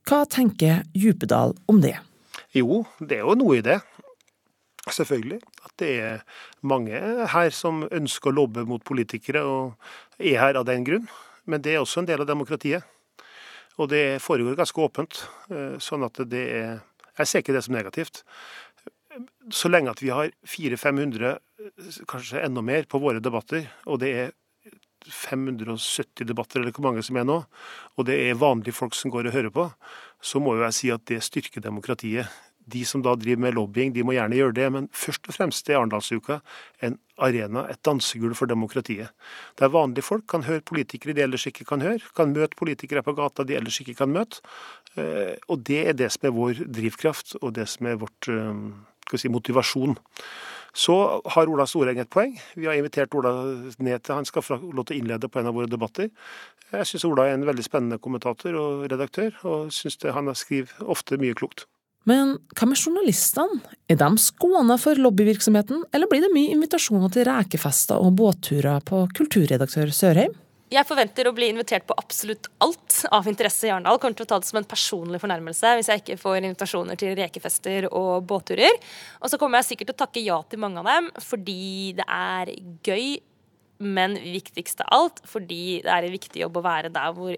Hva 0.03 0.25
tenker 0.27 0.81
Djupedal 0.99 1.55
om 1.71 1.79
det? 1.85 1.95
Jo, 2.59 2.81
det 2.99 3.21
er 3.21 3.23
jo 3.23 3.37
noe 3.39 3.61
i 3.61 3.63
det. 3.63 3.77
Selvfølgelig. 4.91 5.39
At 5.63 5.77
det 5.79 5.93
er 6.03 6.25
mange 6.67 6.99
her 7.37 7.55
som 7.55 7.85
ønsker 7.87 8.33
å 8.33 8.41
lobbe 8.41 8.67
mot 8.67 8.83
politikere, 8.83 9.45
og 9.47 10.19
er 10.19 10.43
her 10.43 10.59
av 10.59 10.67
den 10.67 10.83
grunn. 10.89 11.07
Men 11.47 11.63
det 11.63 11.77
er 11.77 11.85
også 11.85 12.03
en 12.03 12.11
del 12.11 12.27
av 12.27 12.33
demokratiet. 12.33 12.83
Og 13.79 13.95
det 13.95 14.19
foregår 14.27 14.59
ganske 14.59 14.83
åpent. 14.83 15.23
Eh, 15.55 15.79
sånn 15.79 16.03
at 16.03 16.19
det 16.27 16.49
er 16.51 16.81
Jeg 17.13 17.29
ser 17.29 17.43
ikke 17.43 17.53
det 17.53 17.61
som 17.61 17.75
negativt 17.77 18.23
så 19.51 19.71
lenge 19.71 19.91
at 19.91 20.03
vi 20.03 20.13
har 20.15 20.31
400-500, 20.47 21.39
kanskje 22.11 22.45
enda 22.45 22.63
mer, 22.63 22.87
på 22.87 23.01
våre 23.03 23.23
debatter, 23.23 23.67
og 23.87 24.01
det 24.03 24.13
er 24.13 24.31
570 25.11 26.27
debatter, 26.29 26.61
eller 26.61 26.75
hvor 26.75 26.87
mange 26.87 27.03
som 27.03 27.19
er 27.19 27.27
nå, 27.27 27.43
og 27.97 28.07
det 28.07 28.21
er 28.29 28.39
vanlige 28.39 28.77
folk 28.77 28.95
som 28.95 29.11
går 29.11 29.31
og 29.31 29.37
hører 29.37 29.55
på, 29.55 29.69
så 30.23 30.41
må 30.41 30.57
jo 30.57 30.67
jeg 30.69 30.79
si 30.79 30.95
at 30.95 31.07
det 31.11 31.23
styrker 31.27 31.65
demokratiet. 31.65 32.31
De 32.63 32.85
som 32.87 33.03
da 33.03 33.17
driver 33.19 33.41
med 33.43 33.57
lobbying, 33.57 33.91
de 33.91 34.05
må 34.07 34.15
gjerne 34.15 34.39
gjøre 34.39 34.55
det, 34.55 34.69
men 34.71 34.85
først 34.95 35.27
og 35.27 35.35
fremst 35.35 35.67
er 35.67 35.81
Arendalsuka 35.81 36.39
en 36.87 36.95
arena, 37.19 37.65
et 37.67 37.83
dansegulv 37.83 38.39
for 38.39 38.47
demokratiet. 38.51 39.11
Der 39.59 39.73
vanlige 39.75 40.07
folk 40.07 40.29
kan 40.31 40.47
høre 40.47 40.63
politikere 40.63 41.17
de 41.19 41.25
ellers 41.27 41.49
ikke 41.51 41.67
kan 41.67 41.83
høre, 41.83 41.99
kan 42.15 42.31
møte 42.31 42.59
politikere 42.59 43.03
på 43.03 43.17
gata 43.19 43.43
de 43.47 43.59
ellers 43.59 43.81
ikke 43.83 43.97
kan 43.99 44.15
møte. 44.15 44.45
Eh, 44.95 45.35
og 45.51 45.67
det 45.67 45.83
er 45.89 45.99
det 45.99 46.13
som 46.15 46.31
er 46.31 46.37
vår 46.39 46.63
drivkraft, 46.71 47.35
og 47.43 47.57
det 47.59 47.67
som 47.75 47.91
er 47.91 47.99
vårt 47.99 48.31
eh, 49.15 49.23
si, 49.23 49.31
motivasjon. 49.33 49.97
Så 50.73 50.95
har 51.35 51.51
Ola 51.53 51.67
Storeng 51.69 52.01
et 52.01 52.09
poeng. 52.11 52.33
Vi 52.57 52.65
har 52.65 52.79
invitert 52.79 53.13
Ola 53.15 53.35
ned 53.77 54.01
til 54.01 54.17
han 54.17 54.29
skal 54.29 54.45
få 54.45 54.57
lov 54.73 54.87
til 54.89 54.97
å 54.97 55.03
innlede 55.03 55.29
på 55.29 55.43
en 55.43 55.51
av 55.51 55.57
våre 55.59 55.69
debatter. 55.69 56.09
Jeg 56.73 56.89
syns 56.89 57.05
Ola 57.05 57.27
er 57.29 57.37
en 57.37 57.45
veldig 57.45 57.65
spennende 57.67 58.01
kommentator 58.01 58.57
og 58.57 58.87
redaktør, 58.89 59.37
og 59.45 59.73
syns 59.75 60.01
han 60.09 60.33
skriver 60.39 60.89
ofte 60.89 61.21
mye 61.21 61.37
klokt. 61.37 61.67
Men 62.09 62.35
hva 62.57 62.67
med 62.67 62.81
journalistene? 62.81 63.61
Er 63.93 63.99
de 64.01 64.09
skåna 64.19 64.79
for 64.81 64.99
lobbyvirksomheten, 64.99 65.85
eller 65.95 66.11
blir 66.11 66.25
det 66.25 66.33
mye 66.35 66.55
invitasjoner 66.57 67.13
til 67.15 67.29
rekefester 67.29 68.01
og 68.03 68.17
båtturer 68.19 68.83
på 68.89 69.05
kulturredaktør 69.15 69.93
Sørheim? 69.95 70.35
Jeg 70.73 70.89
forventer 70.89 71.29
å 71.29 71.35
bli 71.37 71.51
invitert 71.53 71.85
på 71.85 71.95
absolutt 72.01 72.47
alt 72.65 73.03
av 73.13 73.27
interesse 73.29 73.67
i 73.67 73.73
Arendal. 73.75 73.99
Kommer 74.01 74.17
til 74.17 74.25
å 74.25 74.31
ta 74.31 74.39
det 74.41 74.49
som 74.49 74.57
en 74.57 74.69
personlig 74.69 75.21
fornærmelse 75.21 75.75
hvis 75.77 75.91
jeg 75.93 76.01
ikke 76.01 76.17
får 76.23 76.39
invitasjoner 76.39 76.97
til 77.01 77.13
rekefester 77.19 77.91
og 77.91 78.25
båtturer. 78.31 78.79
Og 79.21 79.29
så 79.29 79.37
kommer 79.41 79.61
jeg 79.61 79.73
sikkert 79.73 79.91
til 79.91 79.99
å 79.99 80.03
takke 80.07 80.25
ja 80.25 80.39
til 80.49 80.63
mange 80.63 80.81
av 80.81 80.89
dem 80.89 81.11
fordi 81.21 81.93
det 81.99 82.07
er 82.09 82.55
gøy, 82.89 83.21
men 83.85 84.17
viktigst 84.17 84.81
av 84.87 84.95
alt 84.97 85.21
fordi 85.29 85.83
det 85.85 85.93
er 85.93 86.09
en 86.09 86.17
viktig 86.17 86.45
jobb 86.47 86.57
å 86.57 86.65
være 86.65 86.93
der 86.95 87.13
hvor 87.19 87.37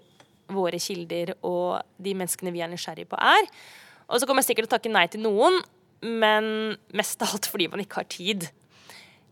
våre 0.55 0.79
kilder 0.79 1.33
og 1.41 1.81
de 1.99 2.15
menneskene 2.15 2.53
vi 2.55 2.63
er 2.63 2.71
nysgjerrige 2.71 3.11
på, 3.11 3.19
er. 3.19 3.49
Og 4.07 4.21
så 4.21 4.29
kommer 4.29 4.45
jeg 4.45 4.53
sikkert 4.53 4.69
til 4.69 4.71
å 4.71 4.77
takke 4.77 4.93
nei 4.93 5.07
til 5.11 5.25
noen, 5.25 5.59
men 6.05 6.77
mest 6.95 7.19
av 7.25 7.35
alt 7.35 7.49
fordi 7.51 7.67
man 7.73 7.83
ikke 7.83 7.99
har 7.99 8.13
tid. 8.15 8.47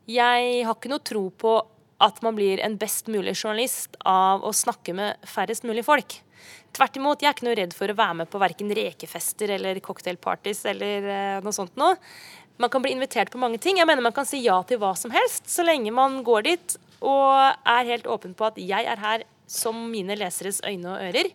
Jeg 0.09 0.65
har 0.67 0.75
ikke 0.75 0.91
noe 0.91 1.05
tro 1.07 1.29
på 1.39 1.61
at 2.03 2.21
man 2.25 2.35
blir 2.35 2.61
en 2.63 2.75
best 2.79 3.09
mulig 3.11 3.35
journalist 3.37 3.95
av 4.09 4.43
å 4.43 4.51
snakke 4.55 4.95
med 4.97 5.27
færrest 5.29 5.65
mulig 5.67 5.85
folk. 5.87 6.19
Tvert 6.75 6.97
imot, 6.99 7.21
jeg 7.21 7.29
er 7.29 7.35
ikke 7.37 7.47
noe 7.47 7.57
redd 7.57 7.75
for 7.77 7.91
å 7.91 7.97
være 7.97 8.19
med 8.23 8.31
på 8.31 8.41
verken 8.41 8.71
rekefester 8.75 9.53
eller 9.55 9.79
cocktailparties 9.83 10.65
eller 10.73 11.05
uh, 11.07 11.43
noe 11.45 11.55
sånt 11.55 11.77
noe. 11.79 11.95
Man 12.61 12.69
kan 12.73 12.83
bli 12.83 12.93
invitert 12.93 13.31
på 13.33 13.41
mange 13.41 13.59
ting. 13.61 13.79
Jeg 13.79 13.89
mener 13.89 14.05
man 14.05 14.15
kan 14.15 14.27
si 14.29 14.43
ja 14.43 14.59
til 14.67 14.81
hva 14.81 14.93
som 14.99 15.13
helst, 15.13 15.47
så 15.49 15.65
lenge 15.65 15.93
man 15.95 16.21
går 16.25 16.47
dit 16.49 16.75
og 17.03 17.29
er 17.67 17.89
helt 17.89 18.07
åpen 18.07 18.35
på 18.37 18.47
at 18.47 18.59
jeg 18.61 18.87
er 18.87 19.01
her 19.01 19.25
som 19.49 19.79
mine 19.91 20.15
leseres 20.17 20.61
øyne 20.65 20.91
og 20.91 21.07
ører. 21.09 21.31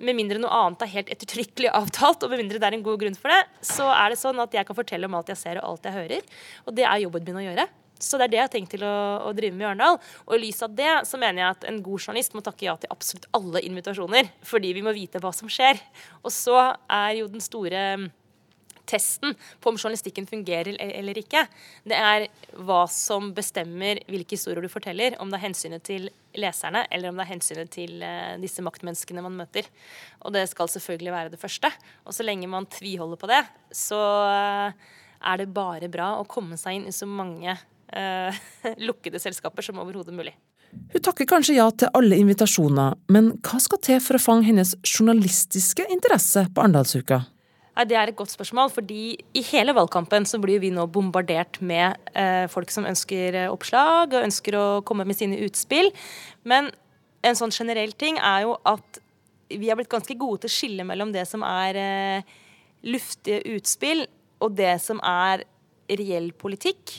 Med 0.00 0.16
mindre 0.16 0.40
noe 0.40 0.52
annet 0.54 0.84
er 0.84 0.92
helt 0.94 1.10
ettertrykkelig 1.12 1.72
avtalt, 1.76 2.22
og 2.24 2.32
med 2.32 2.40
mindre 2.40 2.60
det 2.60 2.68
er 2.68 2.76
en 2.78 2.84
god 2.86 3.02
grunn 3.02 3.18
for 3.18 3.32
det, 3.32 3.40
så 3.66 3.88
er 3.92 4.12
det 4.12 4.20
sånn 4.20 4.40
at 4.40 4.54
jeg 4.56 4.68
kan 4.68 4.78
fortelle 4.78 5.10
om 5.10 5.16
alt 5.18 5.32
jeg 5.32 5.40
ser 5.40 5.60
og 5.60 5.74
alt 5.74 5.88
jeg 5.90 5.96
hører. 5.96 6.30
Og 6.64 6.76
det 6.78 6.86
er 6.88 7.02
jobben 7.04 7.26
min 7.26 7.40
å 7.42 7.44
gjøre. 7.50 7.66
Så 8.00 8.18
det 8.18 8.28
er 8.28 8.32
det 8.32 8.40
jeg 8.40 8.48
har 8.48 8.52
tenkt 8.54 8.74
til 8.74 8.84
å, 8.86 8.94
å, 9.28 9.32
drive 9.36 9.56
med 9.56 9.66
i 9.66 9.70
Arendal. 9.70 9.98
Og 10.26 10.36
i 10.36 10.42
lys 10.46 10.62
av 10.66 10.76
det 10.76 10.92
så 11.08 11.20
mener 11.20 11.42
jeg 11.42 11.56
at 11.56 11.66
en 11.70 11.82
god 11.84 12.06
journalist 12.06 12.36
må 12.36 12.44
takke 12.44 12.66
ja 12.66 12.76
til 12.80 12.92
absolutt 12.94 13.28
alle 13.36 13.62
invitasjoner. 13.68 14.32
Fordi 14.46 14.72
vi 14.76 14.84
må 14.86 14.94
vite 14.96 15.22
hva 15.22 15.34
som 15.36 15.50
skjer. 15.52 15.80
Og 16.24 16.32
så 16.34 16.56
er 16.88 17.20
jo 17.20 17.28
den 17.30 17.44
store 17.44 17.84
testen 18.90 19.34
på 19.60 19.70
om 19.70 19.78
journalistikken 19.78 20.26
fungerer 20.26 20.76
eller 20.80 21.18
ikke, 21.20 21.44
det 21.88 21.98
er 21.98 22.26
hva 22.66 22.82
som 22.90 23.30
bestemmer 23.36 24.02
hvilke 24.10 24.36
historier 24.36 24.64
du 24.64 24.70
forteller. 24.72 25.16
Om 25.22 25.30
det 25.30 25.38
er 25.38 25.46
hensynet 25.46 25.86
til 25.86 26.08
leserne, 26.38 26.84
eller 26.90 27.10
om 27.10 27.20
det 27.20 27.26
er 27.26 27.32
hensynet 27.34 27.72
til 27.74 28.02
uh, 28.02 28.36
disse 28.42 28.64
maktmenneskene 28.66 29.24
man 29.24 29.38
møter. 29.38 29.68
Og 30.24 30.34
det 30.36 30.46
skal 30.50 30.70
selvfølgelig 30.72 31.14
være 31.14 31.34
det 31.34 31.42
første. 31.42 31.70
Og 32.06 32.16
så 32.16 32.26
lenge 32.26 32.50
man 32.50 32.68
tviholder 32.70 33.20
på 33.20 33.30
det, 33.30 33.42
så 33.74 34.00
uh, 34.26 34.96
er 35.20 35.40
det 35.40 35.52
bare 35.54 35.90
bra 35.92 36.14
å 36.18 36.28
komme 36.28 36.58
seg 36.60 36.80
inn 36.80 36.88
i 36.90 36.96
så 36.96 37.08
mange 37.08 37.58
uh, 37.94 38.40
lukkede 38.88 39.20
selskaper 39.22 39.66
som 39.66 39.80
overhodet 39.82 40.14
mulig. 40.16 40.34
Hun 40.92 41.02
takker 41.02 41.26
kanskje 41.26 41.56
ja 41.56 41.66
til 41.74 41.90
alle 41.98 42.18
invitasjoner, 42.20 42.96
men 43.10 43.32
hva 43.42 43.58
skal 43.62 43.80
til 43.82 44.00
for 44.02 44.18
å 44.18 44.22
fange 44.22 44.46
hennes 44.46 44.76
journalistiske 44.86 45.86
interesse 45.90 46.46
på 46.54 46.62
Arendalsuka? 46.62 47.24
Det 47.86 47.96
er 47.96 48.10
et 48.10 48.16
godt 48.18 48.32
spørsmål, 48.34 48.68
fordi 48.74 49.14
i 49.34 49.42
hele 49.52 49.72
valgkampen 49.72 50.26
så 50.28 50.40
blir 50.42 50.60
vi 50.60 50.72
nå 50.74 50.84
bombardert 50.92 51.60
med 51.64 51.96
eh, 52.18 52.44
folk 52.50 52.70
som 52.74 52.84
ønsker 52.84 53.38
eh, 53.44 53.52
oppslag 53.52 54.12
og 54.12 54.26
ønsker 54.26 54.56
å 54.58 54.64
komme 54.86 55.06
med 55.08 55.16
sine 55.16 55.38
utspill. 55.46 55.88
Men 56.44 56.68
en 57.24 57.38
sånn 57.38 57.54
generell 57.54 57.94
ting 57.96 58.18
er 58.18 58.44
jo 58.44 58.56
at 58.68 59.00
vi 59.50 59.70
har 59.70 59.78
blitt 59.78 59.92
ganske 59.92 60.16
gode 60.18 60.42
til 60.42 60.50
å 60.50 60.56
skille 60.58 60.86
mellom 60.86 61.14
det 61.14 61.24
som 61.30 61.44
er 61.46 61.78
eh, 61.80 62.34
luftige 62.84 63.56
utspill, 63.56 64.04
og 64.44 64.58
det 64.58 64.74
som 64.82 65.00
er 65.06 65.46
reell 65.90 66.30
politikk 66.36 66.98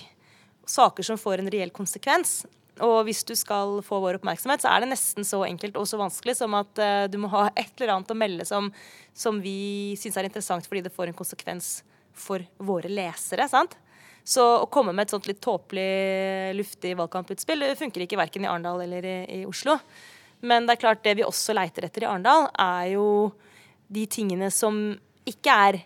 saker 0.70 1.06
som 1.06 1.20
får 1.20 1.42
en 1.42 1.52
reell 1.52 1.72
konsekvens. 1.76 2.42
Og 2.82 3.04
hvis 3.06 3.22
du 3.28 3.34
skal 3.38 3.80
få 3.86 4.00
vår 4.02 4.18
oppmerksomhet, 4.20 4.64
så 4.64 4.72
er 4.72 4.84
det 4.84 4.92
nesten 4.94 5.28
så 5.28 5.44
enkelt 5.46 5.78
og 5.78 5.88
så 5.90 6.00
vanskelig 6.00 6.38
som 6.40 6.56
at 6.58 6.82
uh, 6.82 7.06
du 7.12 7.20
må 7.22 7.30
ha 7.34 7.50
et 7.60 7.74
eller 7.78 7.98
annet 7.98 8.14
å 8.14 8.18
melde 8.18 8.48
som, 8.48 8.72
som 9.14 9.42
vi 9.44 9.98
syns 10.00 10.18
er 10.18 10.30
interessant 10.30 10.68
fordi 10.70 10.86
det 10.88 10.94
får 10.96 11.12
en 11.12 11.18
konsekvens 11.18 11.82
for 12.18 12.44
våre 12.58 12.92
lesere. 12.92 13.48
sant? 13.52 13.78
Så 14.24 14.44
å 14.62 14.70
komme 14.70 14.94
med 14.94 15.08
et 15.08 15.14
sånt 15.16 15.28
litt 15.30 15.42
tåpelig, 15.42 16.54
luftig 16.58 16.94
valgkamputspill 16.98 17.72
funker 17.78 18.06
ikke 18.06 18.20
verken 18.20 18.46
i 18.46 18.50
Arendal 18.50 18.84
eller 18.84 19.06
i, 19.08 19.16
i, 19.40 19.46
Oslo. 19.50 19.80
Men 20.46 20.68
det 20.68 20.76
er 20.76 20.84
klart 20.84 21.04
det 21.06 21.16
vi 21.18 21.26
også 21.26 21.56
leiter 21.58 21.88
etter 21.88 22.06
i 22.06 22.10
Arendal, 22.10 22.48
er 22.54 22.92
jo 22.94 23.08
de 23.92 24.06
tingene 24.10 24.52
som 24.54 24.78
ikke 25.28 25.56
er 25.68 25.80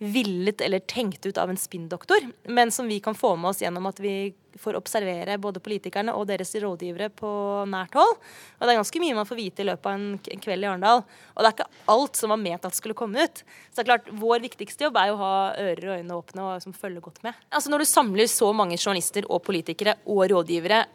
villet 0.00 0.60
eller 0.60 0.78
tenkt 0.78 1.26
ut 1.26 1.38
av 1.38 1.50
en 1.50 1.56
spinndoktor, 1.56 2.20
men 2.44 2.70
som 2.70 2.86
vi 2.88 3.00
kan 3.00 3.14
få 3.14 3.34
med 3.36 3.50
oss 3.50 3.60
gjennom 3.60 3.86
at 3.86 3.98
vi 4.00 4.32
får 4.58 4.78
observere 4.78 5.36
både 5.38 5.60
politikerne 5.60 6.14
og 6.16 6.24
deres 6.30 6.54
rådgivere 6.56 7.10
på 7.12 7.30
nært 7.68 7.98
hold. 7.98 8.14
Og 8.16 8.64
det 8.64 8.72
er 8.72 8.78
ganske 8.80 9.02
mye 9.02 9.18
man 9.18 9.28
får 9.28 9.38
vite 9.38 9.60
i 9.60 9.66
løpet 9.68 9.90
av 9.90 9.98
en 9.98 10.40
kveld 10.40 10.64
i 10.64 10.70
Arendal. 10.70 11.04
Og 11.04 11.42
det 11.44 11.50
er 11.50 11.56
ikke 11.58 11.84
alt 11.92 12.16
som 12.16 12.32
var 12.32 12.40
ment 12.40 12.64
at 12.64 12.78
skulle 12.78 12.96
komme 12.96 13.26
ut. 13.28 13.42
Så 13.68 13.76
det 13.76 13.84
er 13.84 13.90
klart, 13.90 14.08
Vår 14.20 14.40
viktigste 14.42 14.88
jobb 14.88 14.96
er 14.96 15.10
jo 15.10 15.18
å 15.18 15.20
ha 15.20 15.34
ører 15.66 15.84
og 15.90 16.00
øyne 16.00 16.16
åpne 16.16 16.46
og 16.46 16.64
som 16.64 16.76
følger 16.76 17.04
godt 17.04 17.20
med. 17.26 17.36
Altså 17.52 17.72
Når 17.72 17.84
du 17.84 17.90
samler 17.92 18.32
så 18.32 18.50
mange 18.56 18.80
journalister 18.80 19.28
og 19.28 19.44
politikere 19.44 19.98
og 20.08 20.24
rådgivere 20.32 20.86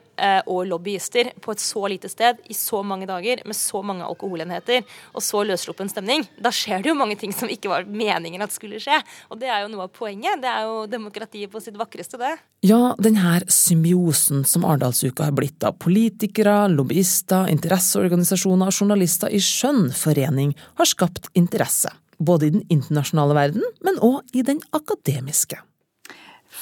og 0.46 0.66
lobbyister 0.70 1.32
på 1.44 1.54
et 1.54 1.62
så 1.62 1.86
lite 1.92 2.10
sted 2.12 2.40
i 2.50 2.56
så 2.56 2.82
mange 2.86 3.08
dager 3.10 3.42
med 3.46 3.58
så 3.58 3.82
mange 3.86 4.06
alkoholenheter 4.06 4.84
og 5.14 5.24
så 5.24 5.44
løssluppen 5.48 5.90
stemning, 5.92 6.26
da 6.42 6.52
skjer 6.54 6.84
det 6.84 6.92
jo 6.92 6.98
mange 6.98 7.18
ting 7.20 7.34
som 7.36 7.52
ikke 7.52 7.72
var 7.72 7.88
meningen 7.90 8.44
at 8.46 8.54
skulle 8.56 8.80
skje. 8.82 8.98
Og 9.30 9.40
det 9.42 9.50
er 9.52 9.64
jo 9.64 9.72
noe 9.74 9.88
av 9.88 9.94
poenget. 9.96 10.42
Det 10.44 10.52
er 10.52 10.66
jo 10.68 10.86
demokratiet 10.92 11.52
på 11.52 11.62
sitt 11.64 11.78
vakreste, 11.80 12.20
det. 12.22 12.34
Ja, 12.66 12.96
den 13.02 13.20
her 13.22 13.46
symbiosen 13.52 14.46
som 14.48 14.66
Arendalsuka 14.66 15.28
har 15.28 15.36
blitt 15.36 15.64
av 15.68 15.78
politikere, 15.82 16.66
lobbyister, 16.72 17.50
interesseorganisasjoner 17.54 18.72
og 18.72 18.80
journalister 18.80 19.34
i 19.34 19.42
skjønn 19.44 19.92
forening, 19.96 20.56
har 20.80 20.90
skapt 20.90 21.30
interesse. 21.38 21.92
Både 22.18 22.48
i 22.48 22.56
den 22.56 22.66
internasjonale 22.72 23.36
verden, 23.38 23.66
men 23.84 24.00
òg 24.04 24.38
i 24.38 24.46
den 24.48 24.62
akademiske. 24.76 25.60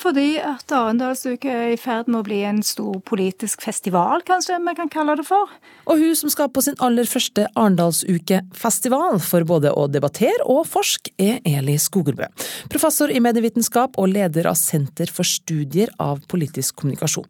Fordi 0.04 0.36
at 0.44 0.72
Arendalsuka 0.76 1.48
er 1.48 1.70
i 1.74 1.80
ferd 1.80 2.10
med 2.12 2.20
å 2.20 2.26
bli 2.28 2.42
en 2.44 2.60
stor 2.66 2.98
politisk 3.08 3.62
festival, 3.64 4.24
kanskje 4.28 4.58
vi 4.66 4.74
kan 4.76 4.92
kalle 4.92 5.16
det 5.16 5.24
for. 5.28 5.52
Og 5.88 6.02
hun 6.02 6.18
som 6.20 6.32
skal 6.34 6.50
på 6.52 6.64
sin 6.66 6.76
aller 6.84 7.08
første 7.08 7.46
Arendalsuke-festival 7.54 9.22
for 9.24 9.48
både 9.48 9.72
å 9.72 9.88
debattere 9.92 10.44
og 10.52 10.66
forske, 10.68 11.14
er 11.16 11.40
Eli 11.48 11.78
Skogerbø. 11.80 12.28
Professor 12.74 13.14
i 13.14 13.24
medievitenskap 13.24 13.96
og 13.96 14.12
leder 14.12 14.52
av 14.52 14.60
Senter 14.60 15.12
for 15.14 15.28
studier 15.28 15.94
av 16.04 16.20
politisk 16.28 16.82
kommunikasjon. 16.82 17.30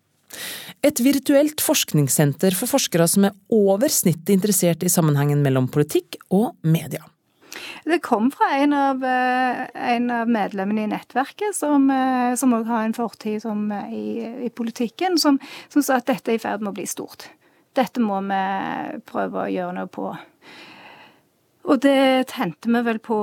Et 0.83 0.99
virtuelt 1.05 1.61
forskningssenter 1.61 2.57
for 2.57 2.73
forskere 2.73 3.05
som 3.07 3.29
er 3.29 3.37
over 3.53 3.91
snittet 3.93 4.33
interessert 4.33 4.81
i 4.81 4.91
sammenhengen 4.91 5.45
mellom 5.45 5.69
politikk 5.71 6.17
og 6.33 6.55
media. 6.65 7.05
Det 7.83 7.99
kom 7.99 8.31
fra 8.31 8.49
en 8.57 8.73
av, 8.73 9.03
eh, 9.03 9.67
en 9.73 10.11
av 10.11 10.29
medlemmene 10.29 10.83
i 10.83 10.91
nettverket, 10.91 11.55
som 11.55 11.89
òg 11.89 12.61
eh, 12.61 12.69
har 12.69 12.83
en 12.83 12.95
fortid 12.95 13.41
som, 13.41 13.71
eh, 13.71 13.93
i, 13.93 14.05
i, 14.47 14.49
politikken, 14.49 15.17
som, 15.19 15.39
som, 15.69 15.83
sa 15.83 15.99
at 15.99 16.07
dette 16.07 16.31
er 16.31 16.39
i 16.39 16.43
ferd 16.43 16.63
med 16.63 16.73
å 16.73 16.77
bli 16.79 16.87
stort. 16.87 17.27
Dette 17.75 18.01
må 18.01 18.21
vi 18.27 18.41
prøve 19.09 19.43
å 19.43 19.51
gjøre 19.51 19.75
noe 19.79 19.91
på. 19.91 20.13
Og 21.63 21.79
det 21.81 22.27
tente 22.31 22.69
vi 22.69 22.81
vel 22.85 22.99
på, 22.99 23.17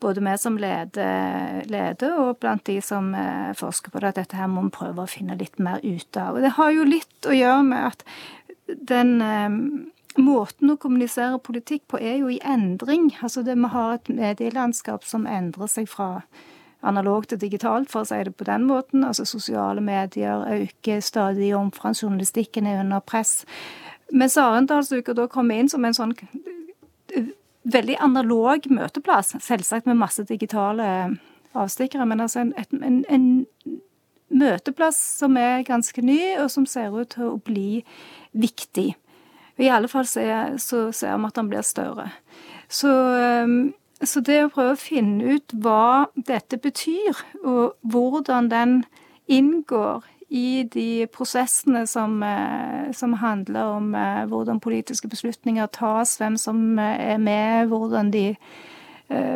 både 0.00 0.22
vi 0.22 0.36
som 0.38 0.56
leder, 0.58 1.66
leder 1.66 2.14
og 2.22 2.38
blant 2.40 2.64
de 2.64 2.78
som 2.80 3.10
forsker 3.58 3.92
på 3.92 4.00
det, 4.00 4.12
at 4.12 4.20
dette 4.22 4.38
her 4.38 4.48
må 4.48 4.62
vi 4.68 4.76
prøve 4.78 5.04
å 5.04 5.10
finne 5.10 5.36
litt 5.38 5.58
mer 5.58 5.82
ut 5.82 6.20
av. 6.22 6.38
Og 6.38 6.46
det 6.46 6.54
har 6.56 6.72
jo 6.72 6.86
litt 6.86 7.28
å 7.28 7.34
gjøre 7.34 7.66
med 7.66 7.90
at 7.90 8.06
den 8.66 9.18
Måten 10.16 10.72
å 10.72 10.78
kommunisere 10.80 11.38
politikk 11.44 11.86
på 11.92 12.00
er 12.00 12.20
jo 12.22 12.30
i 12.32 12.40
endring. 12.40 13.10
Altså 13.22 13.42
det, 13.44 13.56
Vi 13.56 13.68
har 13.72 13.94
et 13.94 14.08
medielandskap 14.08 15.04
som 15.04 15.26
endrer 15.26 15.66
seg 15.66 15.88
fra 15.88 16.22
analogt 16.86 17.28
til 17.28 17.40
digitalt, 17.40 17.90
for 17.90 18.04
å 18.04 18.08
si 18.08 18.22
det 18.24 18.36
på 18.36 18.46
den 18.48 18.64
måten. 18.68 19.04
Altså 19.04 19.24
Sosiale 19.24 19.80
medier 19.80 20.46
øker 20.46 21.00
stadig 21.00 21.50
i 21.50 21.54
omfang, 21.54 21.94
journalistikken 21.94 22.66
er 22.66 22.80
under 22.80 23.00
press. 23.00 23.44
Mens 24.12 24.36
Arendalsuka 24.36 25.14
da 25.14 25.26
kommer 25.26 25.58
inn 25.58 25.68
som 25.68 25.84
en 25.84 25.96
sånn 25.96 26.14
eh, 27.14 27.32
veldig 27.64 27.96
analog 28.00 28.68
møteplass, 28.70 29.34
selvsagt 29.42 29.86
med 29.86 29.98
masse 29.98 30.22
digitale 30.28 30.86
avstikkere, 31.56 32.06
men 32.06 32.22
altså 32.22 32.44
en, 32.44 32.52
en, 32.84 33.02
en 33.10 33.26
møteplass 34.28 34.98
som 35.20 35.36
er 35.40 35.66
ganske 35.66 36.02
ny, 36.04 36.36
og 36.42 36.50
som 36.52 36.66
ser 36.70 36.94
ut 36.94 37.16
til 37.16 37.32
å 37.32 37.40
bli 37.42 37.82
viktig. 38.36 38.92
I 39.58 39.70
alle 39.72 39.88
fall 39.88 40.06
så, 40.08 40.22
så 40.60 40.90
ser 40.92 41.16
vi 41.16 41.28
at 41.30 41.38
den 41.38 41.48
blir 41.48 41.64
større. 41.64 42.10
Så, 42.68 42.90
ehm, 43.16 43.72
så, 44.02 44.20
det 44.20 44.42
å 44.44 44.52
prøve 44.52 44.74
å 44.74 44.80
finne 44.80 45.36
ut 45.36 45.54
hva 45.62 46.06
dette 46.16 46.58
betyr, 46.60 47.16
og 47.44 47.76
hvordan 47.86 48.50
den 48.52 48.82
inngår 49.26 50.04
i 50.28 50.66
de 50.72 51.06
prosessene 51.14 51.86
som, 51.86 52.22
eh, 52.22 52.92
som 52.92 53.14
handler 53.22 53.76
om 53.78 53.94
eh, 53.94 54.24
hvordan 54.26 54.60
politiske 54.60 55.08
beslutninger 55.08 55.70
tas, 55.72 56.16
hvem 56.18 56.36
som 56.36 56.78
eh, 56.78 57.14
er 57.14 57.18
med, 57.22 57.68
hvordan, 57.70 58.10
de, 58.10 58.34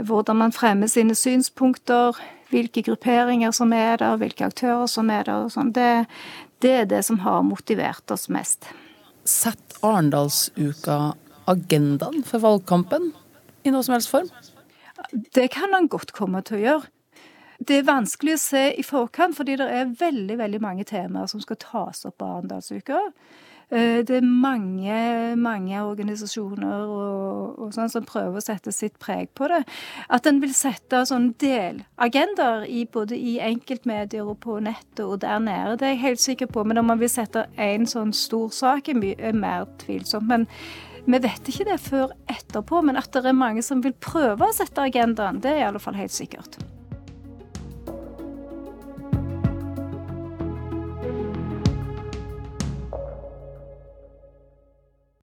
hvordan 0.06 0.36
man 0.36 0.52
fremmer 0.52 0.90
sine 0.90 1.14
synspunkter, 1.14 2.18
hvilke 2.50 2.82
grupperinger 2.82 3.54
som 3.54 3.72
er 3.72 4.00
der, 4.02 4.18
hvilke 4.18 4.48
aktører 4.50 4.86
som 4.90 5.10
er 5.10 5.28
der. 5.28 5.46
og 5.46 5.54
sånn. 5.54 5.70
Det, 5.72 6.06
det 6.62 6.76
er 6.82 6.90
det 6.90 7.04
som 7.06 7.22
har 7.22 7.44
motivert 7.46 8.10
oss 8.10 8.26
mest. 8.28 8.66
Sett 9.30 9.76
Arendalsuka 9.86 11.14
agendaen 11.50 12.24
for 12.26 12.42
valgkampen 12.42 13.12
i 13.62 13.70
noe 13.70 13.84
som 13.86 13.94
helst 13.94 14.10
form? 14.10 14.30
Det 15.34 15.46
kan 15.54 15.72
han 15.74 15.88
godt 15.90 16.12
komme 16.16 16.42
til 16.46 16.58
å 16.58 16.64
gjøre. 16.64 16.90
Det 17.60 17.76
er 17.76 17.86
vanskelig 17.88 18.34
å 18.34 18.40
se 18.40 18.62
i 18.80 18.84
forkant, 18.84 19.36
fordi 19.36 19.58
det 19.60 19.68
er 19.68 19.94
veldig 20.00 20.38
veldig 20.40 20.60
mange 20.64 20.86
temaer 20.88 21.28
som 21.30 21.42
skal 21.44 21.58
tas 21.60 22.06
opp 22.08 22.16
på 22.20 22.28
Arendalsuka. 22.28 23.00
Eh, 23.70 24.00
det 24.02 24.16
er 24.18 24.26
mange, 24.26 25.36
mange 25.38 25.82
organisasjoner 25.86 26.90
og, 26.90 27.60
og 27.62 27.74
sånn 27.74 27.92
som 27.92 28.06
prøver 28.06 28.40
å 28.40 28.42
sette 28.42 28.72
sitt 28.74 28.96
preg 29.02 29.30
på 29.38 29.46
det. 29.52 29.60
At 30.10 30.26
en 30.26 30.40
vil 30.42 30.54
sette 30.56 31.04
sånn 31.06 31.30
delagendaer 31.38 32.66
i, 32.66 32.82
både 32.90 33.14
i 33.14 33.36
enkeltmedier 33.46 34.26
og 34.26 34.40
på 34.42 34.58
nettet 34.64 35.04
og 35.06 35.20
der 35.22 35.38
nede, 35.44 35.78
det 35.78 35.86
er 35.86 35.94
jeg 35.94 36.04
helt 36.04 36.24
sikker 36.24 36.50
på. 36.50 36.66
Men 36.66 36.82
om 36.82 36.90
man 36.90 37.02
vil 37.02 37.12
sette 37.12 37.46
én 37.54 37.86
sånn 37.86 38.10
stor 38.16 38.50
sak, 38.54 38.90
er, 38.90 39.06
er 39.18 39.38
mer 39.38 39.70
tvilsomt. 39.84 40.26
Men 40.26 40.48
vi 41.06 41.22
vet 41.22 41.54
ikke 41.54 41.70
det 41.70 41.78
før 41.86 42.16
etterpå. 42.26 42.82
Men 42.82 42.98
at 42.98 43.14
det 43.14 43.22
er 43.22 43.38
mange 43.38 43.62
som 43.66 43.86
vil 43.86 43.94
prøve 43.94 44.50
å 44.50 44.56
sette 44.56 44.82
agendaen, 44.90 45.38
det 45.44 45.54
er 45.54 45.62
i 45.62 45.66
alle 45.70 45.82
fall 45.82 45.98
helt 46.00 46.16
sikkert. 46.16 46.58